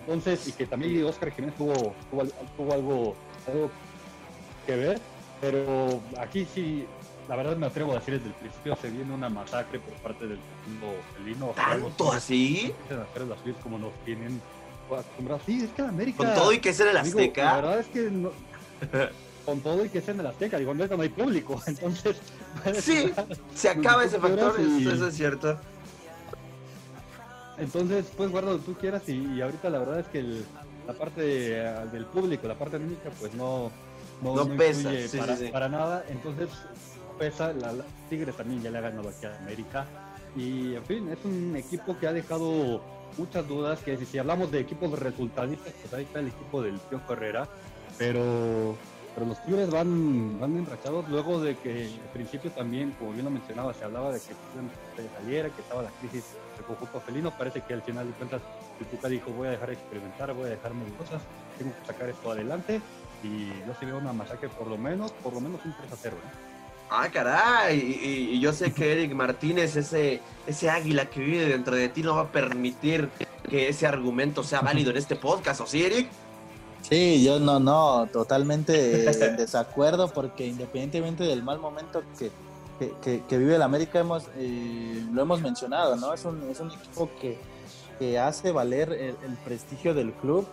[0.00, 2.24] Entonces, y que también Oscar Jiménez tuvo, tuvo,
[2.56, 3.16] tuvo algo,
[3.46, 3.70] algo
[4.66, 5.00] que ver,
[5.40, 6.86] pero aquí sí,
[7.28, 10.26] la verdad me atrevo a decir desde el principio se viene una masacre por parte
[10.26, 11.48] del mundo felino.
[11.48, 12.72] ¿Tanto así?
[12.88, 14.40] Las como nos tienen
[14.96, 15.42] acostumbrados.
[15.46, 16.16] Sí, es que en América.
[16.18, 17.44] Con todo y que es en el Azteca.
[17.44, 18.30] la verdad es que no,
[19.44, 22.16] con todo y que es en el Azteca, digo, no, no hay público, entonces.
[22.80, 23.12] Sí,
[23.54, 24.88] se acaba ese factor, y...
[24.88, 25.58] eso es cierto.
[27.58, 30.44] Entonces, pues guarda lo que tú quieras y, y, ahorita la verdad es que el,
[30.86, 33.70] la parte del público, la parte anímica, pues no,
[34.22, 35.52] no, no, no pesa sí, para, sí, sí.
[35.52, 36.04] para, nada.
[36.08, 36.48] Entonces,
[37.18, 39.86] pesa, la, la, Tigres también ya le ha ganado aquí a América.
[40.36, 42.80] Y en fin, es un equipo que ha dejado
[43.18, 47.00] muchas dudas, que si, hablamos de equipos resultadistas, pues ahí está el equipo del Pío
[47.08, 47.48] Herrera,
[47.98, 48.76] pero,
[49.14, 53.30] pero los Tigres van, van enrachados luego de que al principio también, como bien lo
[53.30, 56.24] mencionaba, se hablaba de que se saliera, que estaba la crisis
[56.56, 58.40] del conjunto felino, parece que al final de cuentas
[58.80, 61.22] el dijo voy a dejar de experimentar, voy a dejarme de cosas,
[61.58, 62.80] tengo que sacar esto adelante
[63.22, 65.96] y yo sí veo una masacre por lo menos, por lo menos un 3 a
[65.96, 66.16] 0.
[66.16, 66.47] ¿eh?
[66.90, 71.88] Ah, caray, y, yo sé que Eric Martínez, ese, ese águila que vive dentro de
[71.90, 73.10] ti, no va a permitir
[73.48, 76.08] que ese argumento sea válido en este podcast, ¿o sí, Eric?
[76.88, 82.30] Sí, yo no, no, totalmente en desacuerdo, porque independientemente del mal momento que,
[83.28, 86.14] que vive el América, hemos, eh, lo hemos mencionado, ¿no?
[86.14, 87.38] Es un, es un equipo que,
[87.98, 90.46] que hace valer el, el, prestigio del club,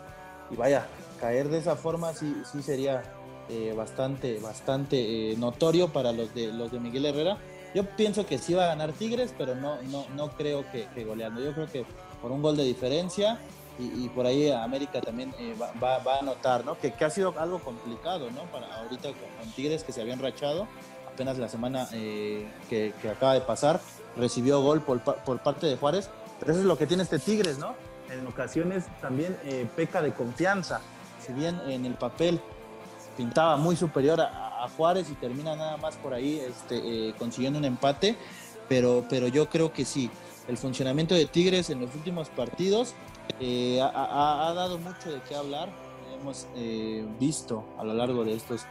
[0.52, 0.88] y vaya,
[1.22, 3.04] caer de esa forma sí, sí sería
[3.48, 7.38] eh, bastante, bastante eh, notorio para los de los de Miguel Herrera.
[7.76, 11.04] Yo pienso que sí va a ganar Tigres, pero no, no, no creo que, que
[11.04, 11.42] goleando.
[11.44, 11.86] Yo creo que
[12.24, 13.38] por un gol de diferencia
[13.78, 16.80] y, por ahí América también eh, va, va, va, a notar, ¿no?
[16.80, 18.44] Que, que, ha sido algo complicado, ¿no?
[18.44, 20.66] Para ahorita con, Tigres que se habían rachado
[21.12, 23.80] apenas la semana que, que, acaba de pasar
[24.16, 27.60] recibió gol por, por, parte de Juárez, pero eso es lo que tiene este Tigres,
[27.60, 27.76] ¿no?
[28.10, 29.38] En ocasiones también
[29.76, 30.80] peca de confianza,
[31.26, 32.40] si bien en el papel
[33.16, 37.66] pintaba muy superior a, Juárez y termina nada más por ahí este, eh, consiguiendo un
[37.66, 38.18] empate,
[38.68, 40.10] pero, pero yo creo que sí,
[40.48, 42.96] el funcionamiento de Tigres en los últimos partidos
[43.40, 45.70] eh, ha, dado mucho de qué hablar,
[46.20, 48.66] hemos eh, visto a lo largo de estos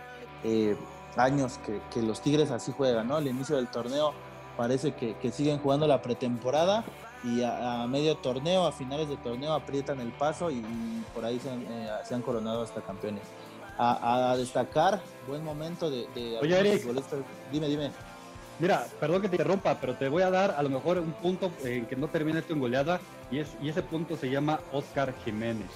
[1.16, 1.60] años
[1.92, 3.16] que, los Tigres así juegan, ¿no?
[3.16, 4.14] Al inicio del torneo
[4.56, 6.82] parece que, siguen jugando la pretemporada
[7.22, 10.60] y a, medio torneo, a finales de torneo aprietan el paso y,
[11.14, 11.40] por ahí
[12.02, 13.22] se han coronado hasta campeones
[13.78, 15.00] a, a destacar.
[15.26, 16.84] Buen momento de, de Oye, Eric.
[17.50, 17.90] Dime, dime.
[18.58, 21.50] Mira, perdón que te interrumpa, pero te voy a dar a lo mejor un punto
[21.64, 23.00] en que no termine esto en goleada
[23.30, 25.66] y, es, y ese punto se llama Oscar Jiménez.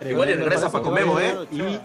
[0.00, 1.34] Igual y regresa Paco Memo, ¿eh?
[1.50, 1.80] Y, y...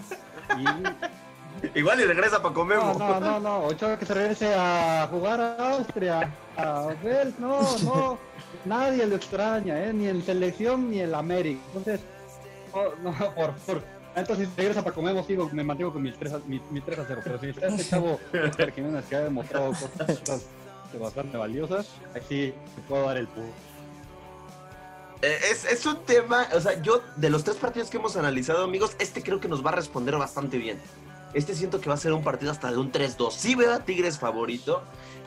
[1.75, 2.95] Igual y regresa Paco Memo.
[2.97, 3.59] No, no, no, no.
[3.65, 6.31] Ochoa que se regrese a jugar a Austria.
[6.55, 8.17] A ver, no, no.
[8.65, 9.93] Nadie lo extraña, ¿eh?
[9.93, 11.61] Ni en selección ni en la América.
[11.67, 12.01] Entonces,
[12.73, 13.81] no, no por, por,
[14.21, 16.99] entonces, si regresa para comer, sigo, me mantengo con mis 3 a, mi, mi 3
[16.99, 17.21] a 0.
[17.23, 20.47] Pero si está este chavo Oscar Jiménez que ha demostrado cosas
[20.99, 23.51] bastante valiosas, así te puedo dar el punto.
[25.21, 28.63] Eh, es, es, un tema, o sea, yo de los tres partidos que hemos analizado,
[28.63, 30.79] amigos, este creo que nos va a responder bastante bien.
[31.33, 33.31] Este siento que va a ser un partido hasta de un 3-2.
[33.31, 34.83] Sí veo Tigres favorito,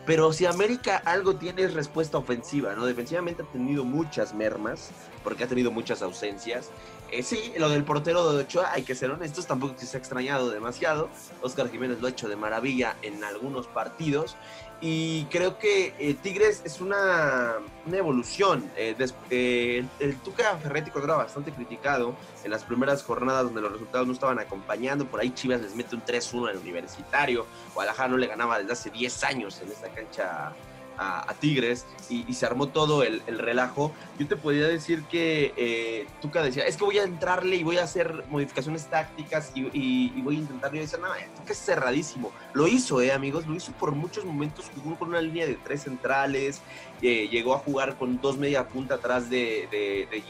[0.06, 2.86] pero si América algo tiene es respuesta ofensiva, ¿no?
[2.86, 4.90] Defensivamente ha tenido muchas mermas,
[5.22, 6.70] porque ha tenido muchas ausencias.
[7.12, 10.50] Eh, sí, lo del portero de Ochoa, hay que ser honestos, tampoco se ha extrañado
[10.50, 11.08] demasiado.
[11.42, 14.36] Oscar Jiménez lo ha hecho de maravilla en algunos partidos.
[14.82, 18.70] Y creo que eh, Tigres es una, una evolución.
[18.76, 24.14] Eh, el Tuca Ferretti era bastante criticado en las primeras jornadas donde los resultados no
[24.14, 25.04] estaban acompañando.
[25.04, 27.46] Por ahí Chivas les mete un 3-1 al universitario.
[27.74, 30.52] Guadalajara no le ganaba desde hace 10 años en esta cancha
[31.00, 33.92] a, Tigres y, se armó todo el, el, relajo.
[34.18, 37.78] Yo te podría decir que eh, Tuca decía, es que voy a entrarle y voy
[37.78, 40.72] a hacer modificaciones tácticas y, voy a intentar.
[40.72, 42.32] Yo decía, no, Tuca es cerradísimo.
[42.52, 44.70] Lo hizo, eh, amigos, lo hizo por muchos momentos.
[44.82, 46.60] Jugó con una línea de tres centrales,
[47.00, 50.22] eh, llegó a jugar con dos media punta atrás de, de.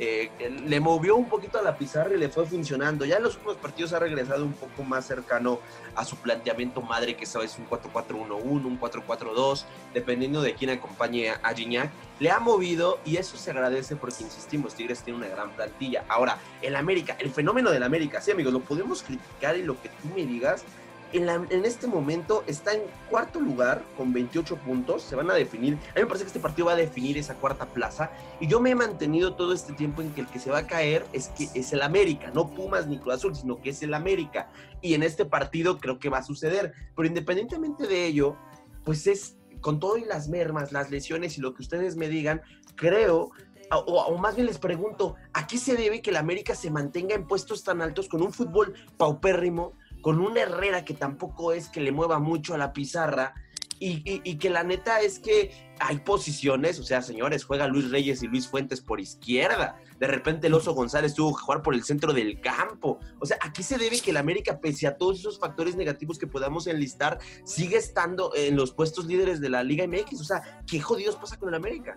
[0.00, 0.30] Eh,
[0.66, 3.04] le movió un poquito a la pizarra y le fue funcionando.
[3.04, 5.58] Ya en los últimos partidos ha regresado un poco más cercano
[5.94, 11.54] a su planteamiento madre, que es un 4-4-1-1, un 4-4-2, dependiendo de quién acompañe a
[11.54, 11.90] Gignac.
[12.20, 16.04] Le ha movido y eso se agradece porque, insistimos, Tigres tiene una gran plantilla.
[16.08, 19.88] Ahora, el América, el fenómeno del América, sí, amigos, lo podemos criticar y lo que
[19.88, 20.64] tú me digas,
[21.12, 25.02] en, la, en, este momento está en cuarto lugar con 28 puntos.
[25.02, 25.74] Se van a definir.
[25.74, 28.10] A mí me parece que este partido va a definir esa cuarta plaza.
[28.40, 30.66] Y yo me he mantenido todo este tiempo en que el que se va a
[30.66, 33.94] caer es que es el América, no Pumas ni Cruz Azul, sino que es el
[33.94, 34.50] América.
[34.80, 36.72] Y en este partido creo que va a suceder.
[36.94, 38.36] Pero independientemente de ello,
[38.84, 42.42] pues es con todo y las mermas, las lesiones y lo que ustedes me digan,
[42.76, 43.32] creo
[43.70, 47.26] o, más bien les pregunto, ¿a qué se debe que la América se mantenga en
[47.26, 51.92] puestos tan altos con un fútbol paupérrimo, con un Herrera que tampoco es que le
[51.92, 53.34] mueva mucho a la pizarra?
[53.80, 58.26] Y, que la neta es que hay posiciones, o sea, señores, juega Luis Reyes y
[58.26, 59.78] Luis Fuentes por izquierda.
[60.00, 62.98] De repente el Oso González tuvo que jugar por el centro del campo.
[63.20, 66.18] O sea, ¿a qué se debe que la América, pese a todos esos factores negativos
[66.18, 70.20] que podamos enlistar, sigue estando en los puestos líderes de la Liga MX?
[70.20, 71.96] O sea, ¿qué jodidos pasa con el América?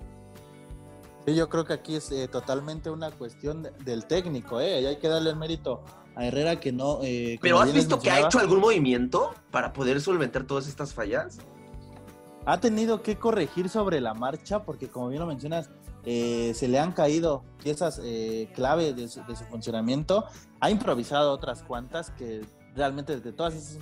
[1.26, 4.82] Sí, yo creo que aquí es eh, totalmente una cuestión del técnico, ¿eh?
[4.82, 5.84] Y hay que darle el mérito
[6.16, 7.00] a Herrera que no...
[7.04, 11.40] Eh, ¿Pero has visto que ha hecho algún movimiento para poder solventar todas estas fallas?
[12.46, 15.70] Ha tenido que corregir sobre la marcha porque, como bien lo mencionas,
[16.06, 18.02] eh, se le han caído piezas
[18.56, 20.26] clave de su, de su, funcionamiento.
[20.60, 22.42] Ha improvisado otras cuantas que
[22.76, 23.78] realmente de todas esas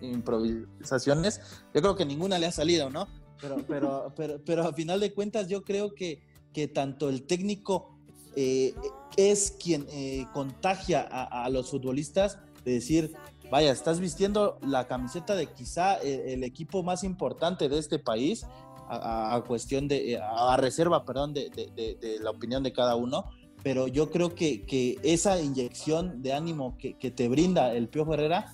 [0.00, 1.40] improvisaciones,
[1.74, 3.08] yo creo que ninguna le ha salido, ¿no?
[3.40, 6.22] Pero, pero, pero, pero a final de cuentas yo creo que
[6.56, 7.95] que tanto el técnico
[8.36, 8.74] eh,
[9.16, 13.14] es quien eh, contagia a, los futbolistas de decir,
[13.50, 18.46] vaya, estás vistiendo la camiseta de quizá el, equipo más importante de este país,
[18.88, 23.30] a, cuestión de, a reserva, perdón, de, la opinión de cada uno,
[23.62, 28.52] pero yo creo que, esa inyección de ánimo que, te brinda el Piojo Herrera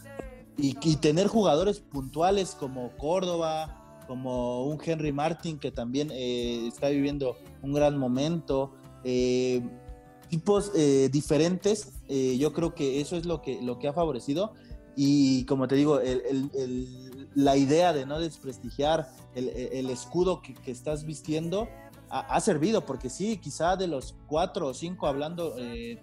[0.57, 6.89] y, y tener jugadores puntuales como Córdoba, como un Henry Martin que también eh, está
[6.89, 8.72] viviendo un gran momento.
[9.05, 9.62] Eh,
[10.28, 14.53] tipos eh, diferentes, yo creo que eso es lo que, lo que ha favorecido.
[14.96, 16.00] Y como te digo,
[17.34, 21.68] la idea de no desprestigiar el, escudo que, estás vistiendo
[22.11, 25.55] ha, servido, porque sí, quizá de los cuatro o cinco, hablando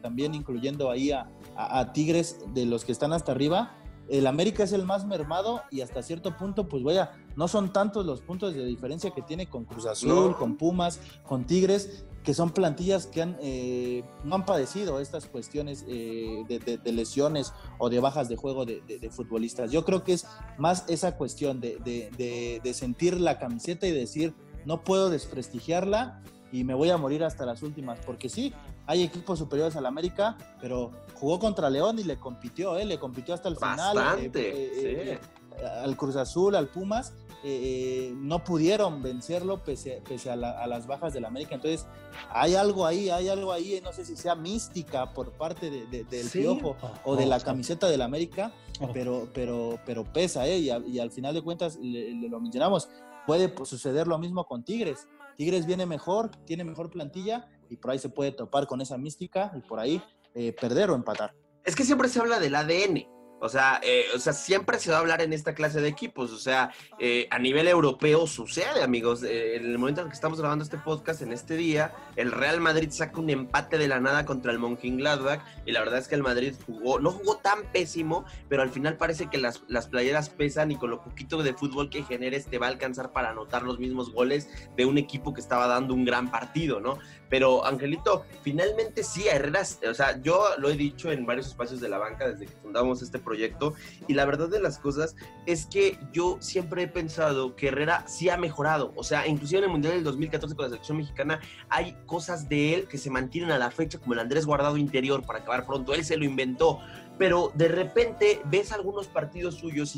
[0.01, 3.79] también incluyendo ahí a, a Tigres, de los que están hasta arriba,
[4.09, 8.05] el América es el más mermado y hasta cierto punto, pues vaya, no son tantos
[8.05, 12.51] los puntos de diferencia que tiene con Cruz Azul, con Pumas, con Tigres, que son
[12.51, 18.29] plantillas que han, eh, no han padecido estas cuestiones eh, de, lesiones o de bajas
[18.29, 19.71] de juego de, futbolistas.
[19.71, 20.27] Yo creo que es
[20.59, 26.21] más esa cuestión de, sentir la camiseta y decir, no puedo desprestigiarla
[26.51, 28.53] y me voy a morir hasta las últimas, porque sí,
[28.85, 32.85] hay equipos superiores al América, pero jugó contra León y le compitió, ¿eh?
[32.85, 34.19] le compitió hasta el final.
[34.21, 35.65] Eh, eh, sí.
[35.65, 37.11] al Cruz Azul, al Pumas,
[37.43, 41.55] no pudieron vencerlo pese, a, las bajas del América.
[41.55, 41.85] Entonces,
[42.29, 46.75] hay algo ahí, hay algo ahí, no sé si sea mística por parte del Piojo
[47.05, 48.51] o de la camiseta del América,
[48.93, 50.57] pero, pero, pero pesa, ¿eh?
[50.59, 52.89] Y, al final de cuentas, lo mencionamos,
[53.25, 55.07] puede suceder lo mismo con Tigres.
[55.37, 59.51] Tigres viene mejor, tiene mejor plantilla y por ahí se puede topar con esa mística
[59.55, 60.01] y por ahí
[60.33, 61.33] eh, perder o empatar.
[61.63, 63.18] Es que siempre se habla del ADN.
[63.39, 66.31] O sea, eh, o sea, siempre se va a hablar en esta clase de equipos.
[66.31, 69.23] O sea, eh, a nivel europeo sucede, amigos.
[69.23, 72.59] Eh, en el momento en que estamos grabando este podcast, en este día, el Real
[72.59, 75.41] Madrid saca un empate de la nada contra el Mönchengladbach.
[75.65, 78.97] Y la verdad es que el Madrid jugó, no jugó tan pésimo, pero al final
[78.97, 82.57] parece que las, las playeras pesan y con lo poquito de fútbol que generes te
[82.57, 86.05] va a alcanzar para anotar los mismos goles de un equipo que estaba dando un
[86.05, 86.97] gran partido, ¿no?
[87.29, 91.89] Pero, Angelito, finalmente sí, Herrera, o sea, yo lo he dicho en varios espacios de
[91.89, 93.73] la banca desde que fundamos este proyecto
[94.07, 95.15] y la verdad de las cosas
[95.45, 99.65] es que yo siempre he pensado que Herrera sí ha mejorado, o sea, inclusive en
[99.65, 103.51] el Mundial del 2014 con la selección mexicana hay cosas de él que se mantienen
[103.51, 106.79] a la fecha como el Andrés Guardado interior para acabar pronto, él se lo inventó,
[107.19, 109.93] pero de repente ves algunos partidos suyos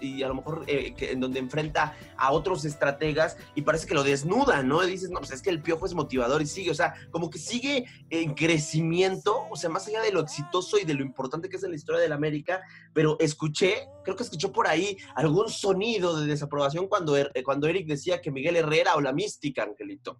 [0.00, 4.02] y, a lo mejor eh, en donde enfrenta a otros estrategas y parece que lo
[4.02, 4.82] desnuda, ¿no?
[4.82, 7.30] Y dices, no, pues es que el piojo es motivador y sigue, o sea, como
[7.30, 11.48] que sigue en crecimiento, o sea, más allá de lo exitoso y de lo importante
[11.48, 12.60] que es en la historia del América,
[12.92, 17.86] pero escuché, creo que escuchó por ahí algún sonido de desaprobación cuando, er, cuando Eric
[17.86, 20.18] decía que Miguel Herrera o la mística, Angelito.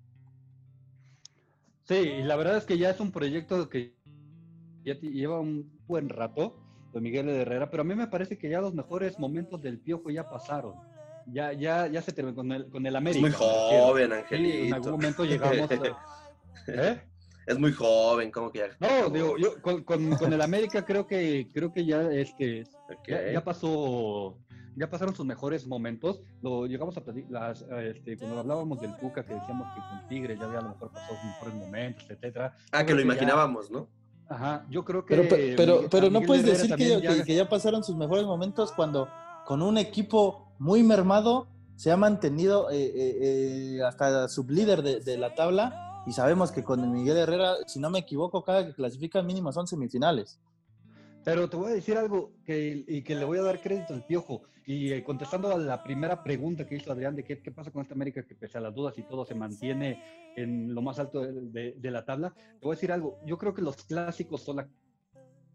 [1.82, 3.94] Sí, y la verdad es que ya es un proyecto que
[4.84, 6.56] ya lleva un buen rato
[6.92, 10.10] de Miguel Herrera, pero a mí me parece que ya los mejores momentos del Piojo
[10.10, 10.74] ya pasaron.
[11.26, 13.26] Ya, ya, ya se terminó con el, con el América.
[13.26, 14.66] Es muy joven, Angelito.
[14.66, 15.70] en algún momento llegamos
[16.68, 17.02] ¿eh?
[17.46, 18.68] Es muy joven, ¿cómo que ya?
[18.80, 22.64] No, digo, yo con, con, el América creo que creo que ya este
[23.06, 24.38] ya, pasó
[24.76, 26.22] ya pasaron sus mejores momentos.
[26.42, 30.44] Lo llegamos a las, este, cuando hablábamos del Tuca que decíamos que con Tigre ya
[30.44, 32.56] había a lo mejor pasado sus mejores momentos, etcétera.
[32.72, 33.88] Ah, que lo imaginábamos, ¿no?
[34.28, 35.16] Ajá, yo creo que.
[35.16, 37.24] Pero, pero, pero, no puedes decir que ya...
[37.24, 39.08] Que, ya pasaron sus mejores momentos cuando
[39.46, 41.46] con un equipo muy mermado
[41.76, 43.18] se ha mantenido eh, eh,
[43.76, 47.90] eh, hasta sublíder de, de, la tabla y sabemos que con Miguel Herrera, si no
[47.90, 50.38] me equivoco, cada que clasifica mínimo son semifinales.
[51.24, 54.04] Pero te voy a decir algo que, y que le voy a dar crédito al
[54.04, 54.42] Piojo.
[54.66, 57.82] Y eh, contestando a la primera pregunta que hizo Adrián de qué, qué, pasa con
[57.82, 60.02] esta América que pese a las dudas y todo se mantiene
[60.36, 63.18] en lo más alto de, la tabla, te voy a decir algo.
[63.26, 64.68] Yo creo que los clásicos son la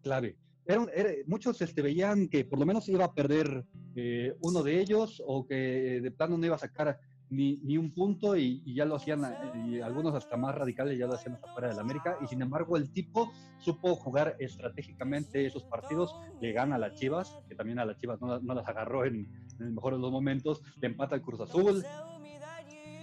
[0.02, 0.38] clave.
[0.66, 3.66] Era, era, muchos este, veían que por lo menos iba a perder
[3.96, 7.00] eh, uno de ellos o que de plano no iba a sacar
[7.30, 9.22] ni, ni un punto y, ya lo hacían,
[9.68, 12.78] y algunos hasta más radicales ya lo hacían hasta fuera del América, y sin embargo
[12.78, 17.86] el tipo supo jugar estratégicamente esos partidos, le gana a las Chivas, que también a
[17.86, 19.28] las Chivas no, no las agarró en,
[19.60, 21.84] en, el mejor de los momentos, le empata al Cruz Azul,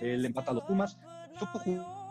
[0.00, 0.98] eh, le empata a los Pumas,
[1.38, 1.58] supo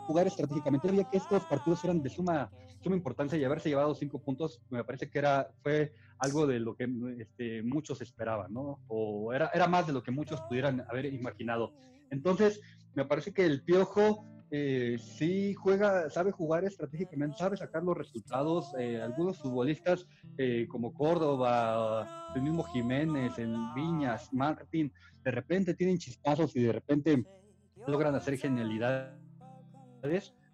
[0.05, 2.49] jugar estratégicamente, sabía que estos partidos eran de suma,
[2.81, 6.75] suma importancia y haberse llevado cinco puntos me parece que era, fue algo de lo
[6.75, 6.87] que
[7.19, 8.79] este, muchos esperaban, ¿no?
[8.87, 11.73] O era, era más de lo que muchos pudieran haber imaginado.
[12.09, 12.61] Entonces,
[12.93, 18.73] me parece que el Piojo eh, sí juega, sabe jugar estratégicamente, sabe sacar los resultados.
[18.79, 24.93] Eh, algunos futbolistas eh, como Córdoba, el mismo Jiménez, el Viñas, Martín,
[25.23, 27.25] de repente tienen chispazos y de repente
[27.87, 29.13] logran hacer genialidades.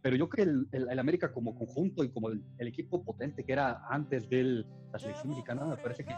[0.02, 3.04] Pero yo creo que el, el, el América como conjunto y como el, el, equipo
[3.04, 6.16] potente que era antes de la selección mexicana, me parece que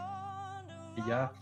[1.06, 1.32] ya,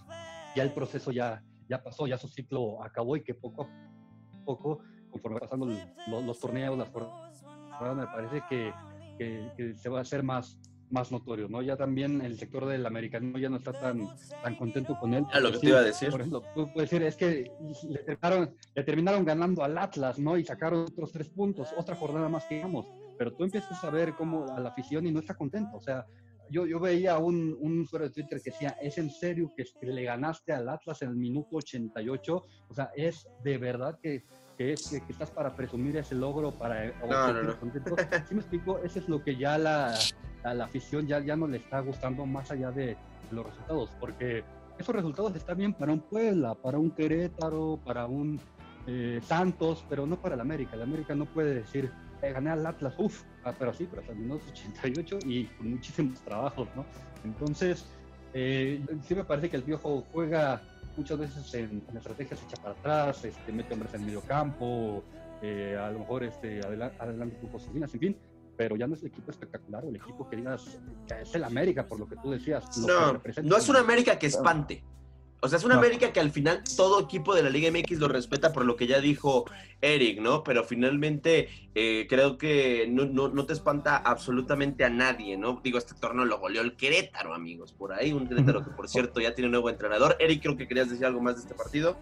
[0.56, 1.40] ya el proceso ya,
[1.72, 5.78] ya pasó, ya su ciclo acabó y que poco a poco, conforme pasando los,
[6.26, 8.72] los, torneos, las jornadas, me parece que,
[9.16, 10.58] que, que, se va a hacer más,
[10.90, 11.62] más notorio, ¿no?
[11.62, 14.06] Ya también el sector del americano ya no está tan,
[14.42, 15.24] tan contento con él.
[15.32, 16.10] A lo que te iba a decir.
[16.10, 17.50] Por ejemplo, tú puedes decir, es que
[17.88, 20.36] le terminaron, le terminaron ganando al Atlas, ¿no?
[20.36, 22.86] Y sacaron otros tres puntos, otra jornada más que digamos.
[23.16, 26.04] Pero tú empiezas a ver cómo a la afición y no está contento, o sea,
[26.52, 29.86] yo, yo veía un, un usuario de Twitter que decía, ¿es en serio que, que,
[29.86, 32.44] le ganaste al Atlas en el minuto 88?
[32.68, 34.24] O sea, es de verdad que,
[34.56, 36.92] que es que, que estás para presumir ese logro, para...
[37.00, 37.52] No, no, no.
[38.28, 38.78] ¿Sí me explico?
[38.78, 39.94] Eso es lo que ya la,
[40.44, 42.96] a la afición ya, ya no le está gustando más allá de
[43.30, 44.44] los resultados, porque
[44.78, 48.38] esos resultados están bien para un Puebla, para un Querétaro, para un
[48.86, 50.76] eh, Santos, pero no para el América.
[50.76, 51.90] El América no puede decir,
[52.22, 56.68] eh, gané al Atlas, uff, ah, pero sí, pero minuto 88 y con muchísimos trabajos,
[56.76, 56.84] ¿no?
[57.24, 57.84] Entonces,
[58.32, 60.62] eh, sí me parece que el viejo juega
[60.96, 65.02] muchas veces en, en estrategias hechas para atrás, este, mete hombres en medio campo,
[65.42, 68.16] eh, a lo mejor este, adelante, adelante grupos en fin,
[68.56, 71.86] pero ya no es el equipo espectacular, el equipo que digas que es el América,
[71.86, 72.76] por lo que tú decías.
[72.78, 74.84] No, no es un América que espante.
[75.44, 75.80] O sea, es una no.
[75.80, 78.86] América que al final todo equipo de la Liga MX lo respeta por lo que
[78.86, 79.44] ya dijo
[79.80, 80.44] Eric, ¿no?
[80.44, 85.60] Pero finalmente eh, creo que no, no, no, te espanta absolutamente a nadie, ¿no?
[85.64, 89.20] Digo, este torneo lo goleó el Querétaro, amigos, por ahí, un Querétaro que por cierto
[89.20, 90.16] ya tiene un nuevo entrenador.
[90.20, 91.96] Eric, creo que querías decir algo más de este partido.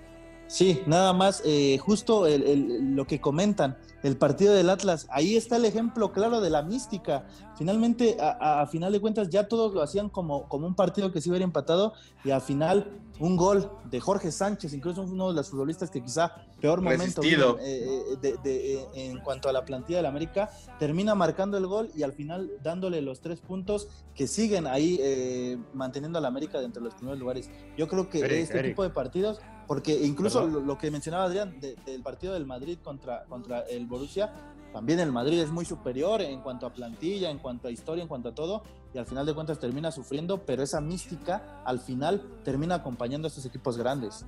[0.47, 5.36] Sí, nada más, eh, justo el, el, lo que comentan, el partido del Atlas, ahí
[5.36, 7.24] está el ejemplo claro de la mística.
[7.57, 11.20] Finalmente, a, a, final de cuentas, ya todos lo hacían como, como un partido que
[11.20, 11.92] se hubiera empatado
[12.24, 12.86] y al final
[13.20, 17.57] un gol de Jorge Sánchez, incluso uno de los futbolistas que quizá peor momento vino,
[17.61, 21.90] eh, de, de, eh, en cuanto a la plantilla del América, termina marcando el gol
[21.94, 26.61] y al final dándole los tres puntos que siguen ahí eh, manteniendo a la América
[26.61, 27.51] dentro de los primeros lugares.
[27.76, 28.72] Yo creo que Eric, este Eric.
[28.72, 32.78] tipo de partidos, porque incluso lo, lo, que mencionaba Adrián de, del partido del Madrid
[32.82, 34.32] contra, contra el Borussia,
[34.72, 38.09] también el Madrid es muy superior en cuanto a plantilla, en cuanto a historia, en
[38.09, 38.62] cuanto a todo,
[38.95, 43.28] y al final de cuentas termina sufriendo, pero esa mística al final termina acompañando a
[43.28, 44.24] estos equipos grandes.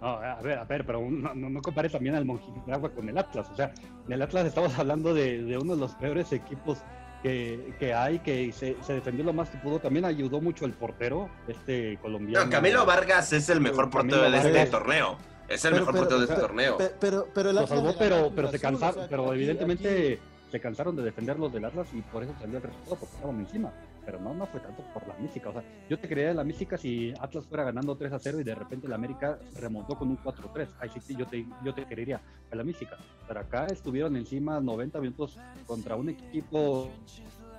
[0.00, 3.16] No, a ver, a ver, pero no, no, no compare también al Mönchengladbach con el
[3.16, 3.48] Atlas.
[3.52, 3.72] O sea,
[4.04, 6.78] en el Atlas estamos hablando de, de uno de los peores equipos
[7.22, 9.78] que, que, hay, que se, se, defendió lo más que pudo.
[9.78, 12.46] También ayudó mucho el portero, este colombiano.
[12.46, 15.18] No, Camilo Vargas es el mejor portero de este torneo.
[15.52, 16.76] Es el pero, mejor portero de este torneo.
[16.78, 20.22] Pero, pero, pero el Atlas lo salvó, pero, pero se cansaron, pero aquí, evidentemente aquí...
[20.50, 23.38] se cansaron de defender los del Atlas y por eso salió el resultado, porque estaban
[23.40, 23.72] encima.
[24.04, 25.50] Pero no, no fue tanto por la mística.
[25.50, 28.44] O sea, yo te creía la mística si Atlas fuera ganando 3 a 0 y
[28.44, 30.68] de repente el América remontó con un 4-3.
[30.80, 32.96] Ahí sí, sí, yo te, yo te creería a la mística.
[33.28, 36.90] Pero acá estuvieron encima 90 minutos contra un equipo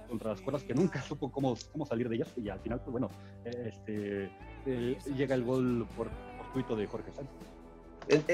[0.09, 2.91] contra las cuerdas que nunca supo cómo, cómo salir de ellas y al final, pues
[2.91, 3.09] bueno,
[3.45, 4.29] este,
[4.65, 7.53] eh, llega el gol por fortuito de Jorge Sánchez.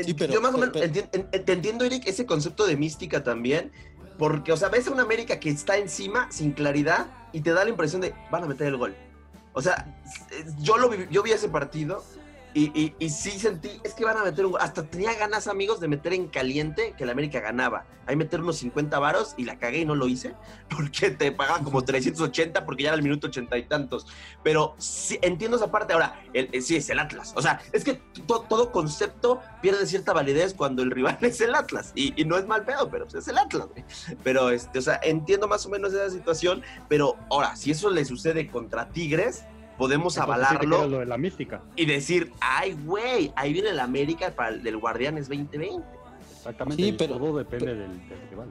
[0.04, 3.72] Sí, pero, yo más o menos te entiendo, Eric, ese concepto de mística también,
[4.18, 7.64] porque, o sea, ves a una América que está encima, sin claridad, y te da
[7.64, 8.96] la impresión de, van a meter el gol.
[9.54, 10.00] O sea,
[10.60, 12.04] yo, lo vi, yo vi ese partido
[12.54, 15.88] Y, y, y, sí sentí, es que van a meter Hasta tenía ganas, amigos, de
[15.88, 17.86] meter en caliente que el América ganaba.
[18.08, 20.34] Ahí meter unos 50 varos y la cagué y no lo hice,
[20.70, 24.08] porque te pagaban como 380 porque ya era el minuto ochenta y tantos.
[24.44, 25.94] Pero sí, entiendo esa parte.
[25.94, 27.34] Ahora, el, sí, es el Atlas.
[27.36, 31.54] O sea, es que to, todo concepto pierde cierta validez cuando el rival es el
[31.54, 31.92] Atlas.
[31.94, 33.68] Y, y no es mal pedo, pero pues, es el Atlas.
[33.68, 33.86] Güey.
[34.24, 36.64] Pero, este, o sea, entiendo más o menos esa situación.
[36.88, 39.44] Pero ahora, si eso le sucede contra Tigres
[39.80, 41.64] podemos avalarlo lo de la mística.
[41.76, 45.84] y decir, ay, güey, ahí viene el América para el del Guardianes 2020.
[46.38, 48.50] Exactamente, Sí, pero- todo depende pero- del, del rival.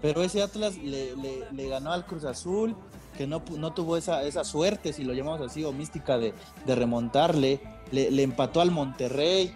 [0.00, 2.76] Pero ese Atlas le, le- le ganó al Cruz Azul,
[3.16, 6.34] que no, pu- no tuvo esa, esa suerte, si lo llamamos así, o mística de,
[6.66, 7.60] de remontarle.
[7.90, 9.54] Le, le empató al Monterrey,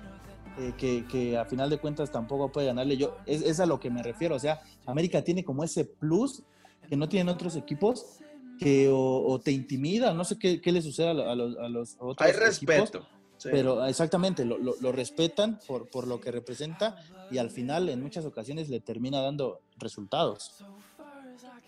[0.58, 2.96] eh, que, que a final de cuentas tampoco puede ganarle.
[2.96, 4.36] Yo, es, es a lo que me refiero.
[4.36, 6.42] O sea, América tiene como ese plus
[6.88, 8.20] que no tienen otros equipos,
[8.58, 8.96] que o,
[9.26, 11.96] o te intimida, no sé qué, qué le sucede a, lo- a los, a los
[11.98, 13.06] otros Hay equipos, respeto.
[13.36, 13.48] sí.
[13.52, 16.96] pero exactamente, lo, lo- lo respetan por, por lo que representa
[17.28, 20.64] y al final en muchas ocasiones le termina dando resultados.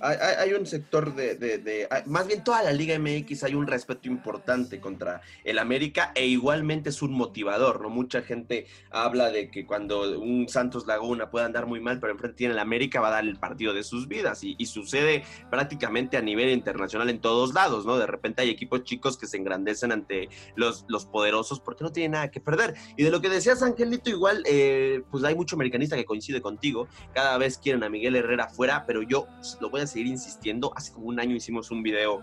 [0.01, 4.09] Hay, un sector de, de- hay- Más bien toda la Liga MX hay un respeto
[4.09, 7.91] importante contra el América e igualmente es un motivador, ¿no?
[7.91, 12.37] Mucha gente habla de que cuando un Santos Laguna puede andar muy mal, pero enfrente
[12.37, 16.17] tiene el América, va a dar el partido de sus vidas y, y sucede prácticamente
[16.17, 17.99] a nivel internacional en todos lados, ¿no?
[17.99, 22.13] De repente hay equipos chicos que se engrandecen ante los, los poderosos porque no tienen
[22.13, 22.75] nada que perder.
[22.97, 26.87] Y de lo que decías, Angelito, igual, eh, pues hay mucho americanista que coincide contigo
[27.15, 29.27] cada vez quieren a Miguel Herrera fuera, pero yo
[29.61, 30.73] lo voy a seguir insistiendo.
[30.77, 32.23] Hace como un año hicimos un video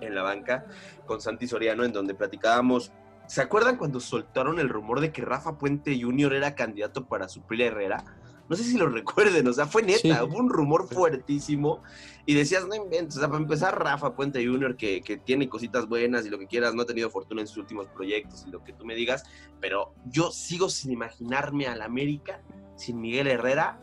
[0.00, 0.66] en la banca
[1.06, 2.92] con Santi Soriano en donde platicábamos.
[3.26, 6.34] ¿Se acuerdan cuando soltaron el rumor de que Rafa Puente Jr.
[6.34, 8.04] era candidato para suplir a Herrera?
[8.50, 10.10] No sé si lo recuerden, o sea, fue neta, Sí.
[10.10, 11.82] hubo un rumor fuertísimo
[12.26, 15.88] y decías, no inventes, o sea, para empezar, Rafa Puente Jr., que, que tiene cositas
[15.88, 18.62] buenas y lo que quieras, no ha tenido fortuna en sus últimos proyectos y lo
[18.62, 19.24] que tú me digas,
[19.60, 22.42] pero yo sigo sin imaginarme al América
[22.76, 23.80] sin Miguel Herrera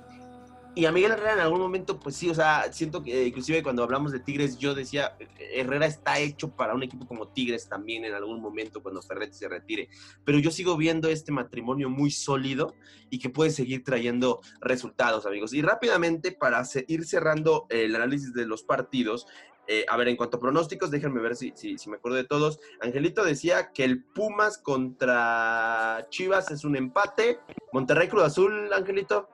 [0.74, 3.61] y a Miguel Herrera en algún momento, pues sí, o sea, siento que eh, inclusive
[3.61, 7.67] cuando hablamos de Tigres, yo decía, eh, Herrera está hecho para un equipo como Tigres
[7.67, 9.89] también en algún momento cuando Ferretti se retire.
[10.24, 12.74] Pero yo sigo viendo este matrimonio muy sólido
[13.09, 15.53] y que puede seguir trayendo resultados, amigos.
[15.53, 19.28] Y rápidamente, para ir cerrando el análisis de los partidos,
[19.67, 22.59] eh, a ver, en cuanto a pronósticos, déjenme ver si, si me acuerdo de todos.
[22.80, 27.39] Angelito decía que el Pumas contra Chivas es un empate.
[27.74, 29.30] Monterrey Cruz Azul, Angelito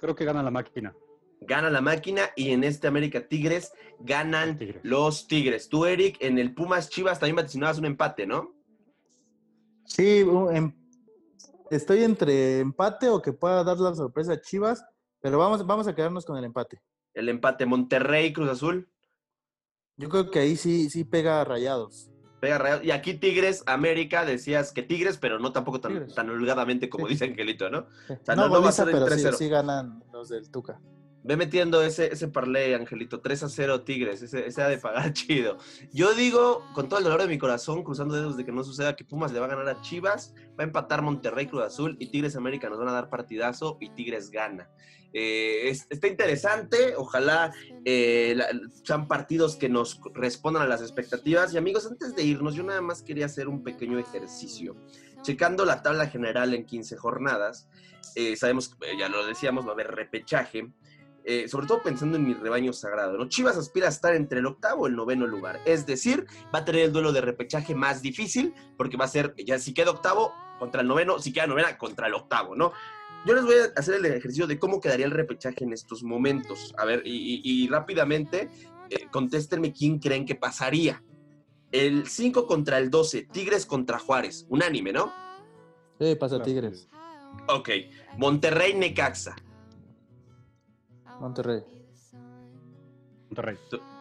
[0.00, 0.94] Creo que gana la máquina.
[1.42, 4.80] gana la máquina y en este América Tigres ganan Tigres.
[4.82, 5.68] los Tigres.
[5.68, 8.54] Tú, Eric, en el Pumas Chivas también vaticinabas un empate, ¿no?
[9.84, 10.74] Sí, un em-
[11.70, 14.84] estoy entre empate o que pueda dar la sorpresa a Chivas,
[15.20, 16.80] pero vamos, vamos a quedarnos con el empate.
[17.14, 18.88] El empate Monterrey Cruz Azul.
[19.96, 22.09] Yo creo que ahí sí, sí pega a rayados.
[22.40, 22.84] Pega Rayados.
[22.84, 26.14] Y aquí Tigres, América, decías que Tigres, pero no tampoco tan, Tigres.
[26.14, 27.12] tan holgadamente como Sí.
[27.12, 27.86] dice Angelito, ¿no?
[28.24, 29.36] Sea, no- no va a goliza, ser el pero sí, 3-0.
[29.36, 30.80] sí ganan los del Tuca.
[31.22, 33.20] Ve metiendo ese, ese parlay, Angelito.
[33.20, 34.22] 3 a 0 Tigres.
[34.22, 35.58] Ese, ese ha de pagar chido.
[35.92, 38.96] Yo digo, con todo el dolor de mi corazón, cruzando dedos de que no suceda,
[38.96, 42.06] que Pumas le va a ganar a Chivas, va a empatar Monterrey Cruz Azul y
[42.10, 44.70] Tigres América nos van a dar partidazo y Tigres gana.
[45.12, 46.94] Eh, es- está interesante.
[46.96, 47.52] Ojalá
[47.84, 48.48] eh, la-
[48.84, 51.52] sean partidos que nos respondan a las expectativas.
[51.52, 54.76] Y amigos, antes de irnos, yo nada más quería hacer un pequeño ejercicio.
[55.22, 57.68] Checando la tabla general en 15 jornadas,
[58.14, 60.70] eh, sabemos, eh, ya lo decíamos, va a haber repechaje.
[61.30, 63.28] Eh, sobre todo pensando en mi rebaño sagrado, ¿no?
[63.28, 65.60] Chivas aspira a estar entre el octavo y el noveno lugar.
[65.64, 69.34] Es decir, va a tener el duelo de repechaje más difícil, porque va a ser,
[69.46, 72.72] ya si queda octavo contra el noveno, si queda novena contra el octavo, ¿no?
[73.26, 76.74] Yo les voy a hacer el ejercicio de cómo quedaría el repechaje en estos momentos.
[76.78, 78.48] A ver, y, y- y rápidamente,
[78.88, 81.02] eh, contéstenme quién creen que pasaría.
[81.70, 84.46] El 5 contra el 12, Tigres contra Juárez.
[84.48, 85.12] Unánime, ¿no?
[86.00, 86.42] Sí, pasa.
[86.42, 86.88] Tigres,
[87.46, 87.68] Ok.
[88.18, 89.36] Monterrey, Necaxa.
[91.20, 91.60] Monterrey.
[93.28, 93.56] Monterrey.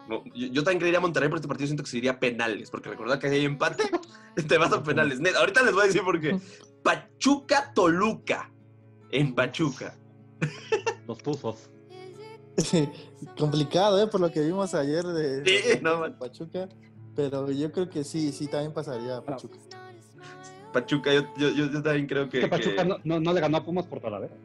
[0.07, 2.89] No, yo, yo también creería Monterrey, pero este partido siento que se iría penales, porque
[2.89, 3.83] recordad que si hay empate,
[4.47, 5.19] te vas a penales.
[5.19, 6.39] Net, ahorita les voy a decir por qué.
[6.83, 8.51] Pachuca Toluca.
[9.11, 9.95] En Pachuca.
[11.07, 11.69] Los tuzos.
[13.37, 14.07] Complicado, ¿eh?
[14.07, 16.01] Por lo que vimos ayer de, Sí, de no.
[16.17, 16.67] Pachuca.
[17.15, 19.57] Pero yo creo que sí, sí, también pasaría a Pachuca.
[20.71, 22.41] Pachuca, yo, yo, también creo que.
[22.41, 24.35] Que Pachuca que- no, no, no le ganó a Pumas por Talavera.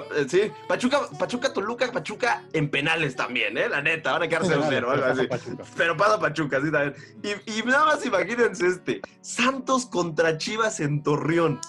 [0.00, 3.68] Pa- eh, sí, Pachuca, Pachuca Toluca, Pachuca en penales también, ¿eh?
[3.68, 5.26] La neta, van a quedar 0-0 o algo así.
[5.26, 5.64] Pachuca.
[5.76, 6.94] Pero pasa Pachuca, sí, también.
[7.22, 11.60] Y, y nada más imagínense este: Santos contra Chivas en Torreón.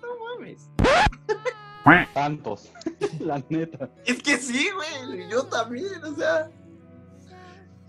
[0.00, 0.68] No mames.
[2.14, 2.72] Santos.
[3.20, 3.88] La neta.
[4.04, 5.28] Es que sí, güey.
[5.30, 6.50] Yo también, o sea.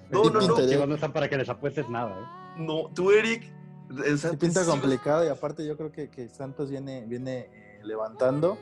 [0.09, 0.67] No, ¿Qué no, no.
[0.67, 2.61] Chivas no están para que les apuestes nada, ¿eh?
[2.61, 3.51] No, tú, Eric.
[3.89, 8.57] O pinta complicado y aparte yo creo que, que Santos viene, viene eh, levantando.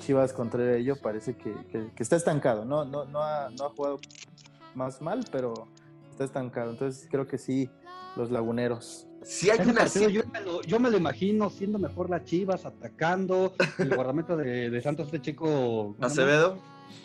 [0.00, 2.64] Chivas contra ello parece que, que, está estancado.
[2.64, 3.98] No, no, no, ha, no ha jugado
[4.74, 5.54] más mal, pero
[6.10, 6.70] está estancado.
[6.70, 7.70] Entonces creo que sí,
[8.16, 9.06] los laguneros.
[9.22, 9.86] Si hay una...
[9.86, 14.70] yo, me lo, yo, me lo, imagino siendo mejor las Chivas, atacando, el guardamento de,
[14.70, 15.96] de Santos, este chico...
[16.00, 16.58] Acevedo.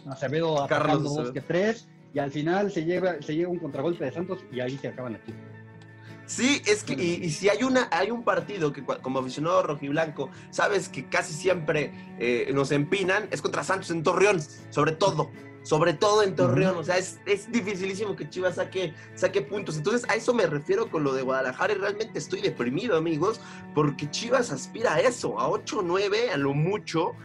[0.05, 4.11] Acevedo atacando dos que tres, y al final se lleva, se lleva un contragolpe de
[4.11, 5.52] Santos y ahí se acaban las Chivas.
[6.25, 10.89] Sí, es que, y, si hay una, hay un partido que como aficionado rojiblanco, sabes
[10.89, 15.31] que casi siempre eh, nos empinan, es contra Santos en Torreón, sobre todo
[15.63, 16.77] sobre todo en Torreón.
[16.77, 19.77] O sea, es, es, dificilísimo que Chivas saque, saque puntos.
[19.77, 23.39] Entonces, a eso me refiero con lo de Guadalajara y realmente estoy deprimido, amigos,
[23.73, 27.15] porque Chivas aspira a eso, a 8-9, a lo mucho.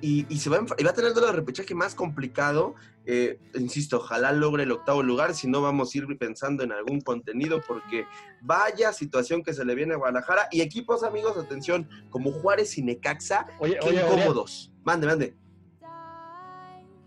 [0.00, 2.74] Y, y, se va a, va a tener el repechaje más complicado.
[3.06, 7.00] Eh, insisto, ojalá logre el octavo lugar, si no vamos a ir pensando en algún
[7.00, 8.04] contenido, porque
[8.42, 10.48] vaya situación que se le viene a Guadalajara.
[10.50, 14.72] Y equipos, amigos, atención, como Juárez y Necaxa, qué incómodos.
[14.84, 15.34] Mande, mande.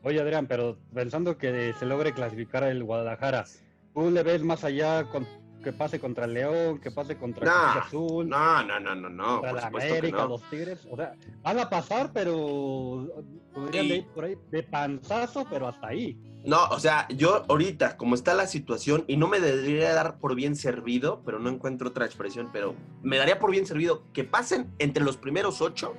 [0.04, 3.46] Oye, Adrián, pero pensando que se logre clasificar el Guadalajara,
[3.94, 5.28] ¿tú le ves más allá con,
[5.64, 8.28] que pase contra el León, que pase contra el Azul?
[8.28, 9.42] No, no, no, no, no.
[9.42, 10.88] Contra la América, los Tigres.
[10.90, 13.08] O sea, van a pasar, pero
[13.54, 16.18] podrían ir por ahí de panzazo, pero hasta ahí.
[16.46, 20.36] No, o sea, yo ahorita, como está la situación, y no me debería dar por
[20.36, 24.74] bien servido, pero no encuentro otra expresión, pero me daría por bien servido que pasen
[24.80, 25.94] entre los primeros ocho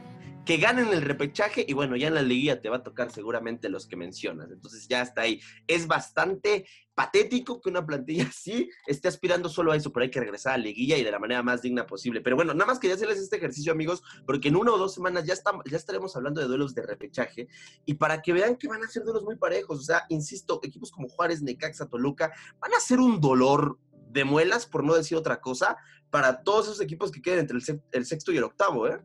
[0.50, 3.68] que ganen el repechaje y bueno, ya en la liguilla te va a tocar seguramente
[3.68, 4.50] los que mencionas.
[4.50, 5.40] Entonces ya está ahí.
[5.68, 10.18] Es bastante patético que una plantilla así esté aspirando solo a eso, pero hay que
[10.18, 12.20] regresar a la liguilla y de la manera más digna posible.
[12.20, 15.24] Pero bueno, nada más quería hacerles este ejercicio, amigos, porque en una o dos semanas
[15.24, 17.46] ya, estamos, ya estaremos hablando de duelos de repechaje
[17.86, 19.78] y para que vean que van a ser duelos muy parejos.
[19.78, 24.66] O sea, insisto, equipos como Juárez, Necaxa, Toluca van a ser un dolor de muelas,
[24.66, 25.76] por no decir otra cosa,
[26.10, 27.56] para todos esos equipos que queden entre
[27.92, 29.00] el, sexto y el octavo, ¿eh?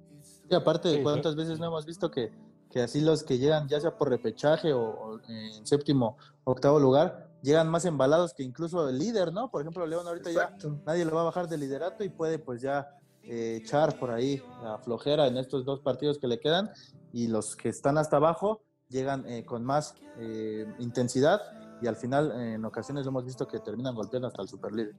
[0.50, 2.32] Y aparte, ¿cuántas veces no hemos visto que,
[2.70, 7.68] que, así los que llegan, ya sea por repechaje o, en séptimo, octavo lugar, llegan
[7.70, 9.50] más embalados que incluso el líder, ¿no?
[9.50, 12.62] Por ejemplo, León ahorita ya nadie lo va a bajar de liderato y puede pues
[12.62, 12.90] ya
[13.24, 16.70] eh, echar por ahí a flojera en estos dos partidos que le quedan
[17.12, 21.42] y los que están hasta abajo llegan eh, con más eh, intensidad
[21.82, 24.96] y al final en ocasiones hemos visto que terminan golpeando hasta el superlíder.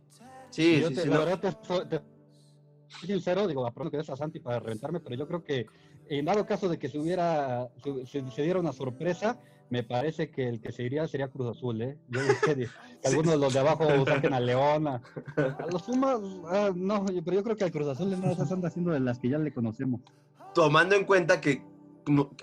[0.50, 1.40] Sí, sí, sí, la verdad
[1.88, 2.02] te,
[2.88, 5.66] sincero, digo, pronto que es a Santi para reventarme, pero yo creo que
[6.08, 7.68] en dado caso de que se hubiera,
[8.04, 9.38] se, diera una sorpresa,
[9.70, 11.98] me parece que el que se iría sería Cruz Azul, ¿eh?
[12.08, 12.68] Yo que
[13.04, 15.02] algunos de los de abajo saquen a León, a,
[15.70, 18.92] los Pumas, ah, no, pero yo creo que al Cruz Azul no esas anda haciendo
[18.92, 20.00] de las que ya le conocemos.
[20.54, 21.62] Tomando en cuenta que,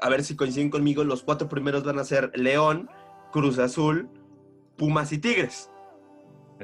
[0.02, 2.90] a ver si coinciden conmigo, los cuatro primeros van a ser León,
[3.32, 4.10] Cruz Azul,
[4.78, 5.70] Pumas y Tigres.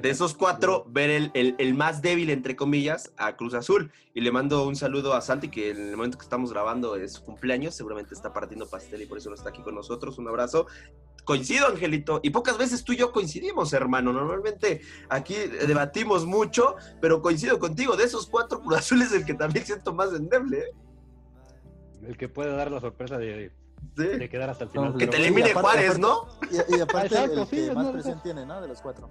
[0.01, 3.91] De esos cuatro, ver el, el, más débil, entre comillas, a Cruz Azul.
[4.13, 7.13] Y le mando un saludo a Santi, que en el momento que estamos grabando es
[7.13, 10.17] su cumpleaños, seguramente está partiendo pastel y por eso no está aquí con nosotros.
[10.17, 10.67] Un abrazo.
[11.25, 14.11] Coincido, Angelito, y pocas veces tú y yo coincidimos, hermano.
[14.11, 17.95] Normalmente aquí debatimos mucho, pero coincido contigo.
[17.95, 20.59] De esos cuatro, Cruz Azul es el que también siento más endeble.
[20.59, 20.73] ¿eh?
[22.07, 23.51] El que puede dar la sorpresa de,
[23.95, 24.97] de quedar hasta el final.
[24.97, 26.27] Que te elimine Juárez, ¿no?
[26.49, 28.61] Y, aparte, el que más presión tiene, ¿no?
[28.61, 29.09] De los cuatro.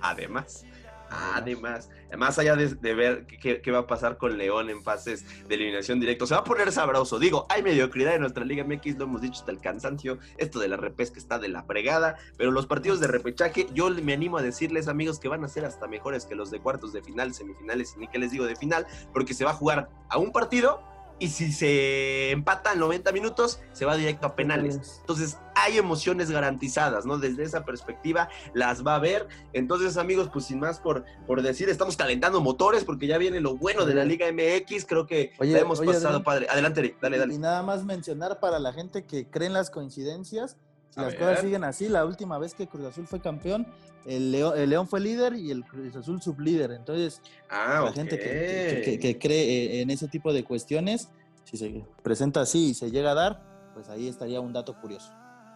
[0.00, 0.64] Además,
[1.10, 6.00] además, más allá de, ver qué, va a pasar con León en fases de eliminación
[6.00, 7.18] directa, se va a poner sabroso.
[7.18, 10.18] Digo, hay mediocridad en nuestra Liga MX, lo hemos dicho hasta el cansancio.
[10.38, 14.14] Esto de la repesca está de la fregada, pero los partidos de repechaje, yo me
[14.14, 17.02] animo a decirles, amigos, que van a ser hasta mejores que los de cuartos de
[17.02, 20.18] final, semifinales y ni que les digo de final, porque se va a jugar a
[20.18, 24.98] un partido y si se empata en 90 minutos, se va directo a penales.
[25.00, 27.18] Entonces, hay emociones garantizadas, ¿no?
[27.18, 29.28] Desde esa perspectiva las va a ver.
[29.52, 33.56] Entonces, amigos, pues sin más por, por decir, estamos calentando motores porque ya viene lo
[33.56, 34.84] bueno de la Liga MX.
[34.86, 36.46] Creo que hemos pasado, padre.
[36.50, 37.34] Adelante, dale, dale.
[37.34, 40.56] Y nada más mencionar para la gente que cree en las coincidencias,
[40.94, 43.66] si las cosas siguen así, la última vez que Cruz Azul fue campeón,
[44.06, 46.70] el León, fue líder y el Cruz Azul sublíder.
[46.70, 51.08] Entonces, ah, la gente que, cree en ese tipo de cuestiones,
[51.44, 53.42] si se presenta así y se llega a dar,
[53.74, 55.12] pues ahí estaría un dato curioso.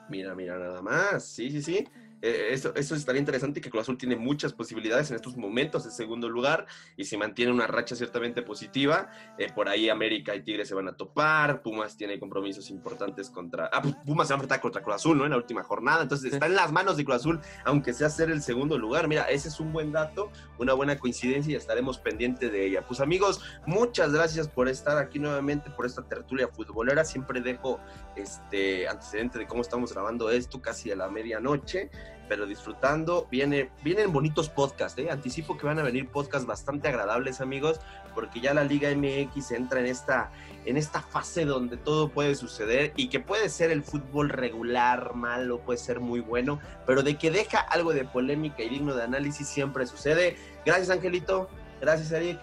[0.08, 1.24] Mira, mira, nada más.
[1.24, 1.86] Sí, sí, sí.
[2.20, 5.90] Eh, eso, eso estaría interesante que Cruz Azul tiene muchas posibilidades en estos momentos de
[5.90, 6.66] segundo lugar
[6.96, 9.08] y si mantiene una racha ciertamente positiva,
[9.38, 13.70] eh, por ahí América y Tigres se van a topar, Pumas tiene compromisos importantes contra,
[13.72, 15.24] ah, pues, Pumas se va a enfrentar contra Cruz Azul, ¿no?
[15.24, 18.30] En la última jornada, entonces está en las manos de Cruz Azul, aunque sea ser
[18.30, 22.50] el segundo lugar, mira, ese es un buen dato, una buena coincidencia y estaremos pendientes
[22.50, 22.86] de ella.
[22.86, 27.80] Pues amigos, muchas gracias por estar aquí nuevamente, por esta tertulia futbolera, siempre dejo
[28.16, 31.90] este antecedente de cómo estamos grabando esto casi a la medianoche.
[32.28, 33.26] Pero disfrutando.
[33.30, 35.10] Viene, vienen bonitos podcasts, ¿eh?
[35.10, 37.80] Anticipo que van a venir podcasts bastante agradables, amigos,
[38.14, 40.30] porque ya la Liga MX entra en esta,
[40.66, 45.60] en esta fase donde todo puede suceder y que puede ser el fútbol regular, malo,
[45.60, 49.48] puede ser muy bueno, pero de que deja algo de polémica y digno de análisis
[49.48, 50.36] siempre sucede.
[50.64, 51.48] Gracias, Angelito.
[51.80, 52.38] Gracias, Eric.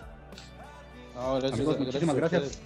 [1.78, 2.60] muchísimas gracias.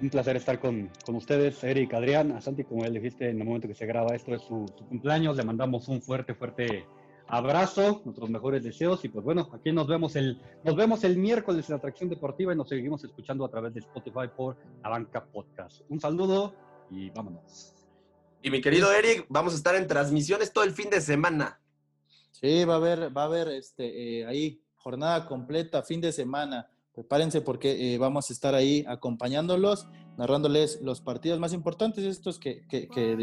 [0.00, 3.44] Un placer estar con, con, ustedes, Eric, Adrián, a Santi, como él dijiste en el
[3.44, 5.36] momento que se graba esto, es su, cumpleaños.
[5.36, 6.86] Le mandamos un fuerte, fuerte
[7.26, 9.04] abrazo, nuestros mejores deseos.
[9.04, 12.56] Y pues bueno, aquí nos vemos el, nos vemos el miércoles en Atracción Deportiva y
[12.56, 15.82] nos seguimos escuchando a través de Spotify por La Banca Podcast.
[15.90, 16.54] Un saludo
[16.90, 17.74] y vámonos.
[18.40, 21.60] Y mi querido Eric, vamos a estar en transmisiones todo el fin de semana.
[22.30, 26.70] Sí, va a haber, va a haber este, eh, ahí jornada completa, fin de semana
[27.00, 29.88] prepárense porque eh, vamos a estar ahí acompañándolos,
[30.18, 32.66] narrándoles los partidos más importantes, estos que,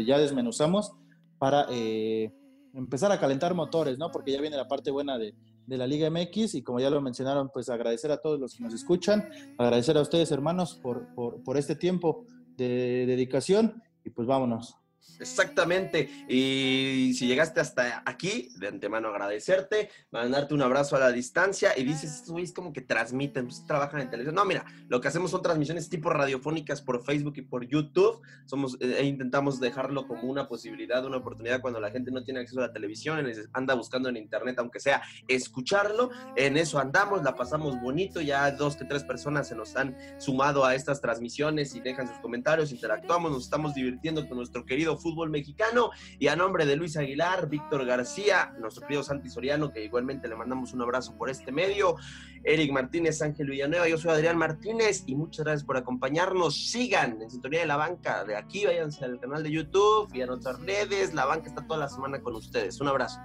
[0.04, 0.92] ya desmenuzamos,
[1.38, 2.32] para eh,
[2.74, 4.10] empezar a calentar motores, ¿no?
[4.10, 5.34] Porque ya viene la parte buena de,
[5.68, 8.74] la Liga MX y como ya lo mencionaron, pues agradecer a todos los que nos
[8.74, 12.24] escuchan, agradecer a ustedes hermanos por, por este tiempo
[12.56, 14.74] de dedicación y pues vámonos.
[15.20, 16.08] Exactamente.
[16.28, 21.84] Y si llegaste hasta aquí, de antemano agradecerte, mandarte un abrazo a la distancia y
[21.84, 24.34] dices, es como que transmiten, pues, trabajan en televisión.
[24.34, 28.20] No, mira, lo que hacemos son transmisiones tipo radiofónicas por Facebook y por YouTube.
[28.46, 32.60] Somos, eh, intentamos dejarlo como una posibilidad, una oportunidad cuando la gente no tiene acceso
[32.60, 36.10] a la televisión, anda buscando en internet, aunque sea escucharlo.
[36.36, 38.20] En eso andamos, la pasamos bonito.
[38.20, 42.18] Ya dos que tres personas se nos han sumado a estas transmisiones y dejan sus
[42.18, 45.90] comentarios, interactuamos, nos estamos divirtiendo con nuestro querido fútbol mexicano.
[46.18, 50.36] Y a nombre de Luis Aguilar, Víctor García, nuestro querido Santi Soriano, que igualmente le
[50.36, 51.96] mandamos un abrazo por este medio,
[52.44, 56.70] Eric Martínez, Ángel Villanueva, yo soy Adrián Martínez y muchas gracias por acompañarnos.
[56.70, 60.26] Sigan en Sintonía de la Banca de aquí, váyanse al canal de YouTube y a
[60.26, 61.14] nuestras redes.
[61.14, 62.80] La banca está toda la semana con ustedes.
[62.80, 63.18] Un abrazo.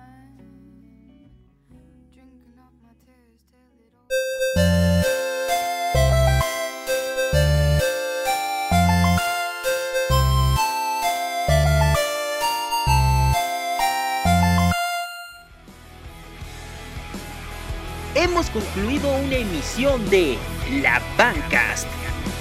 [18.54, 20.38] Concluido una emisión de
[20.82, 21.88] La Bancast.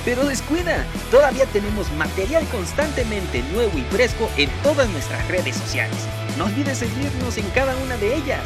[0.05, 5.97] Pero descuida, todavía tenemos material constantemente nuevo y fresco en todas nuestras redes sociales.
[6.37, 8.45] No olvides seguirnos en cada una de ellas.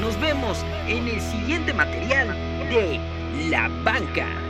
[0.00, 2.28] Nos vemos en el siguiente material
[2.68, 3.00] de
[3.48, 4.45] La Banca.